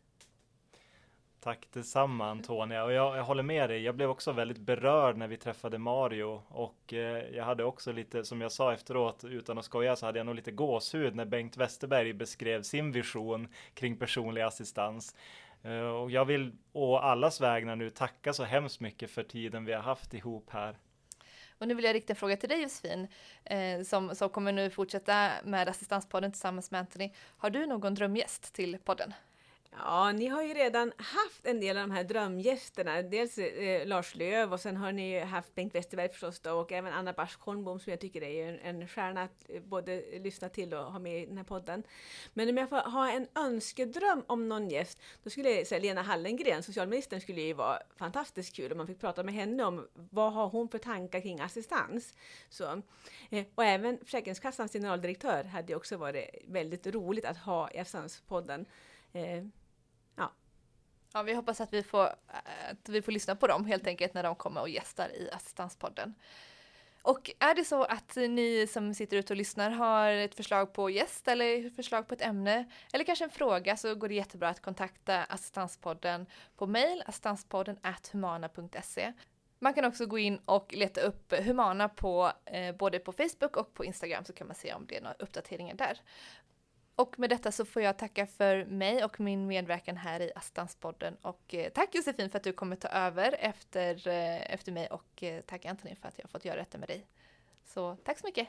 Tack 1.42 1.68
detsamma 1.72 2.30
Antonia 2.30 2.84
och 2.84 2.92
jag, 2.92 3.16
jag, 3.16 3.24
håller 3.24 3.42
med 3.42 3.70
dig. 3.70 3.82
Jag 3.82 3.94
blev 3.94 4.10
också 4.10 4.32
väldigt 4.32 4.58
berörd 4.58 5.16
när 5.16 5.28
vi 5.28 5.36
träffade 5.36 5.78
Mario 5.78 6.42
och 6.48 6.92
eh, 6.92 7.36
jag 7.36 7.44
hade 7.44 7.64
också 7.64 7.92
lite 7.92 8.24
som 8.24 8.40
jag 8.40 8.52
sa 8.52 8.72
efteråt 8.72 9.24
utan 9.24 9.58
att 9.58 9.64
skoja 9.64 9.96
så 9.96 10.06
hade 10.06 10.18
jag 10.18 10.26
nog 10.26 10.34
lite 10.34 10.50
gåshud 10.50 11.14
när 11.14 11.24
Bengt 11.24 11.56
Westerberg 11.56 12.12
beskrev 12.12 12.62
sin 12.62 12.92
vision 12.92 13.48
kring 13.74 13.96
personlig 13.96 14.42
assistans. 14.42 15.16
Eh, 15.62 15.80
och 15.80 16.10
jag 16.10 16.24
vill 16.24 16.52
å 16.72 16.96
allas 16.96 17.40
vägnar 17.40 17.76
nu 17.76 17.90
tacka 17.90 18.32
så 18.32 18.44
hemskt 18.44 18.80
mycket 18.80 19.10
för 19.10 19.22
tiden 19.22 19.64
vi 19.64 19.72
har 19.72 19.82
haft 19.82 20.14
ihop 20.14 20.50
här. 20.50 20.78
Och 21.58 21.68
nu 21.68 21.74
vill 21.74 21.84
jag 21.84 21.94
rikta 21.94 22.12
en 22.12 22.16
fråga 22.16 22.36
till 22.36 22.48
dig 22.48 22.62
Josefin, 22.62 23.08
eh, 23.44 23.82
som, 23.82 24.14
som 24.14 24.28
kommer 24.28 24.52
nu 24.52 24.70
fortsätta 24.70 25.30
med 25.44 25.68
Assistanspodden 25.68 26.32
tillsammans 26.32 26.70
med 26.70 26.80
Anthony. 26.80 27.12
Har 27.36 27.50
du 27.50 27.66
någon 27.66 27.94
drömgäst 27.94 28.54
till 28.54 28.78
podden? 28.84 29.14
Ja, 29.72 30.12
ni 30.12 30.26
har 30.26 30.42
ju 30.42 30.54
redan 30.54 30.92
haft 30.96 31.46
en 31.46 31.60
del 31.60 31.76
av 31.76 31.88
de 31.88 31.94
här 31.94 32.04
drömgästerna. 32.04 33.02
Dels 33.02 33.38
eh, 33.38 33.86
Lars 33.86 34.14
Löv 34.14 34.52
och 34.52 34.60
sen 34.60 34.76
har 34.76 34.92
ni 34.92 35.12
ju 35.12 35.20
haft 35.20 35.54
Bengt 35.54 35.74
Westerberg 35.74 36.08
förstås 36.08 36.40
då, 36.40 36.52
och 36.52 36.72
även 36.72 36.92
Anna 36.92 37.12
Barsk 37.12 37.40
Holmbom 37.40 37.80
som 37.80 37.90
jag 37.90 38.00
tycker 38.00 38.22
är 38.22 38.48
en, 38.48 38.58
en 38.60 38.88
stjärna 38.88 39.22
att 39.22 39.44
eh, 39.48 39.62
både 39.62 40.18
lyssna 40.18 40.48
till 40.48 40.74
och 40.74 40.92
ha 40.92 40.98
med 40.98 41.22
i 41.22 41.26
den 41.26 41.36
här 41.36 41.44
podden. 41.44 41.82
Men 42.34 42.48
om 42.48 42.56
jag 42.56 42.68
får 42.68 42.90
ha 42.90 43.10
en 43.10 43.26
önskedröm 43.34 44.24
om 44.26 44.48
någon 44.48 44.68
gäst, 44.68 44.98
då 45.22 45.30
skulle 45.30 45.50
jag 45.50 45.66
säga 45.66 45.80
Lena 45.80 46.02
Hallengren, 46.02 46.62
socialministern, 46.62 47.20
skulle 47.20 47.40
ju 47.40 47.52
vara 47.52 47.78
fantastiskt 47.96 48.56
kul 48.56 48.72
om 48.72 48.78
man 48.78 48.86
fick 48.86 49.00
prata 49.00 49.22
med 49.22 49.34
henne 49.34 49.64
om 49.64 49.88
vad 49.94 50.32
har 50.32 50.48
hon 50.48 50.68
för 50.68 50.78
tankar 50.78 51.20
kring 51.20 51.40
assistans. 51.40 52.14
Så, 52.48 52.82
eh, 53.30 53.44
och 53.54 53.64
även 53.64 53.98
Försäkringskassans 53.98 54.72
generaldirektör 54.72 55.44
hade 55.44 55.74
också 55.74 55.96
varit 55.96 56.28
väldigt 56.46 56.86
roligt 56.86 57.24
att 57.24 57.38
ha 57.38 57.70
i 57.70 57.78
Assistanspodden. 57.78 58.66
Eh, 59.12 59.44
Ja, 61.12 61.22
vi 61.22 61.34
hoppas 61.34 61.60
att 61.60 61.72
vi, 61.72 61.82
får, 61.82 62.04
att 62.70 62.88
vi 62.88 63.02
får 63.02 63.12
lyssna 63.12 63.36
på 63.36 63.46
dem 63.46 63.64
helt 63.64 63.86
enkelt 63.86 64.14
när 64.14 64.22
de 64.22 64.34
kommer 64.36 64.60
och 64.60 64.68
gästar 64.68 65.08
i 65.08 65.30
Assistanspodden. 65.32 66.14
Och 67.02 67.30
är 67.38 67.54
det 67.54 67.64
så 67.64 67.84
att 67.84 68.16
ni 68.16 68.66
som 68.66 68.94
sitter 68.94 69.16
ute 69.16 69.32
och 69.32 69.36
lyssnar 69.36 69.70
har 69.70 70.10
ett 70.10 70.34
förslag 70.34 70.72
på 70.72 70.90
gäst 70.90 71.28
eller 71.28 71.70
förslag 71.70 72.08
på 72.08 72.14
ett 72.14 72.22
ämne 72.22 72.64
eller 72.92 73.04
kanske 73.04 73.24
en 73.24 73.30
fråga 73.30 73.76
så 73.76 73.94
går 73.94 74.08
det 74.08 74.14
jättebra 74.14 74.48
att 74.48 74.62
kontakta 74.62 75.24
Assistanspodden 75.24 76.26
på 76.56 76.66
mail 76.66 77.02
assistanspodden 77.06 77.78
humana.se. 78.12 79.12
Man 79.58 79.74
kan 79.74 79.84
också 79.84 80.06
gå 80.06 80.18
in 80.18 80.40
och 80.44 80.74
leta 80.74 81.00
upp 81.00 81.32
Humana 81.32 81.88
på 81.88 82.32
eh, 82.44 82.74
både 82.74 82.98
på 82.98 83.12
Facebook 83.12 83.56
och 83.56 83.74
på 83.74 83.84
Instagram 83.84 84.24
så 84.24 84.32
kan 84.32 84.46
man 84.46 84.56
se 84.56 84.74
om 84.74 84.86
det 84.86 84.96
är 84.96 85.00
några 85.00 85.16
uppdateringar 85.18 85.74
där. 85.74 86.00
Och 87.00 87.18
med 87.18 87.30
detta 87.30 87.52
så 87.52 87.64
får 87.64 87.82
jag 87.82 87.98
tacka 87.98 88.26
för 88.26 88.64
mig 88.64 89.04
och 89.04 89.20
min 89.20 89.46
medverkan 89.46 89.96
här 89.96 90.20
i 90.20 90.32
Astanspodden. 90.34 91.16
Och 91.22 91.54
eh, 91.54 91.72
tack 91.72 91.94
Josefin 91.94 92.30
för 92.30 92.38
att 92.38 92.44
du 92.44 92.52
kommer 92.52 92.76
ta 92.76 92.88
över 92.88 93.36
efter, 93.38 94.08
eh, 94.08 94.54
efter 94.54 94.72
mig 94.72 94.86
och 94.86 95.22
eh, 95.22 95.40
tack 95.40 95.64
Anthony 95.64 95.94
för 95.94 96.08
att 96.08 96.18
jag 96.18 96.24
har 96.24 96.28
fått 96.28 96.44
göra 96.44 96.56
detta 96.56 96.78
med 96.78 96.88
dig. 96.88 97.06
Så 97.64 97.96
tack 98.04 98.18
så 98.18 98.26
mycket! 98.26 98.48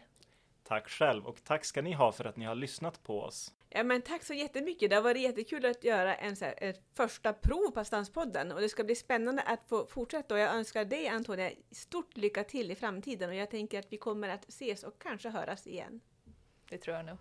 Tack 0.63 0.89
själv 0.89 1.25
och 1.25 1.43
tack 1.43 1.65
ska 1.65 1.81
ni 1.81 1.93
ha 1.93 2.11
för 2.11 2.25
att 2.25 2.37
ni 2.37 2.45
har 2.45 2.55
lyssnat 2.55 3.03
på 3.03 3.21
oss. 3.21 3.53
Ja 3.69 3.83
men 3.83 4.01
tack 4.01 4.23
så 4.23 4.33
jättemycket. 4.33 4.89
Det 4.89 4.95
har 4.95 5.03
varit 5.03 5.21
jättekul 5.21 5.65
att 5.65 5.83
göra 5.83 6.15
en 6.15 6.35
så 6.35 6.45
här, 6.45 6.55
ett 6.57 6.81
första 6.93 7.33
prov 7.33 7.71
på 7.71 7.79
Astanspodden 7.79 8.51
och 8.51 8.61
det 8.61 8.69
ska 8.69 8.83
bli 8.83 8.95
spännande 8.95 9.41
att 9.41 9.67
få 9.67 9.85
fortsätta 9.85 10.33
och 10.33 10.39
jag 10.39 10.55
önskar 10.55 10.85
dig 10.85 11.07
Antonia 11.07 11.51
stort 11.71 12.17
lycka 12.17 12.43
till 12.43 12.71
i 12.71 12.75
framtiden 12.75 13.29
och 13.29 13.35
jag 13.35 13.49
tänker 13.49 13.79
att 13.79 13.93
vi 13.93 13.97
kommer 13.97 14.29
att 14.29 14.49
ses 14.49 14.83
och 14.83 15.01
kanske 15.01 15.29
höras 15.29 15.67
igen. 15.67 16.01
Det 16.69 16.77
tror 16.77 16.95
jag 16.95 17.05
nog. 17.05 17.17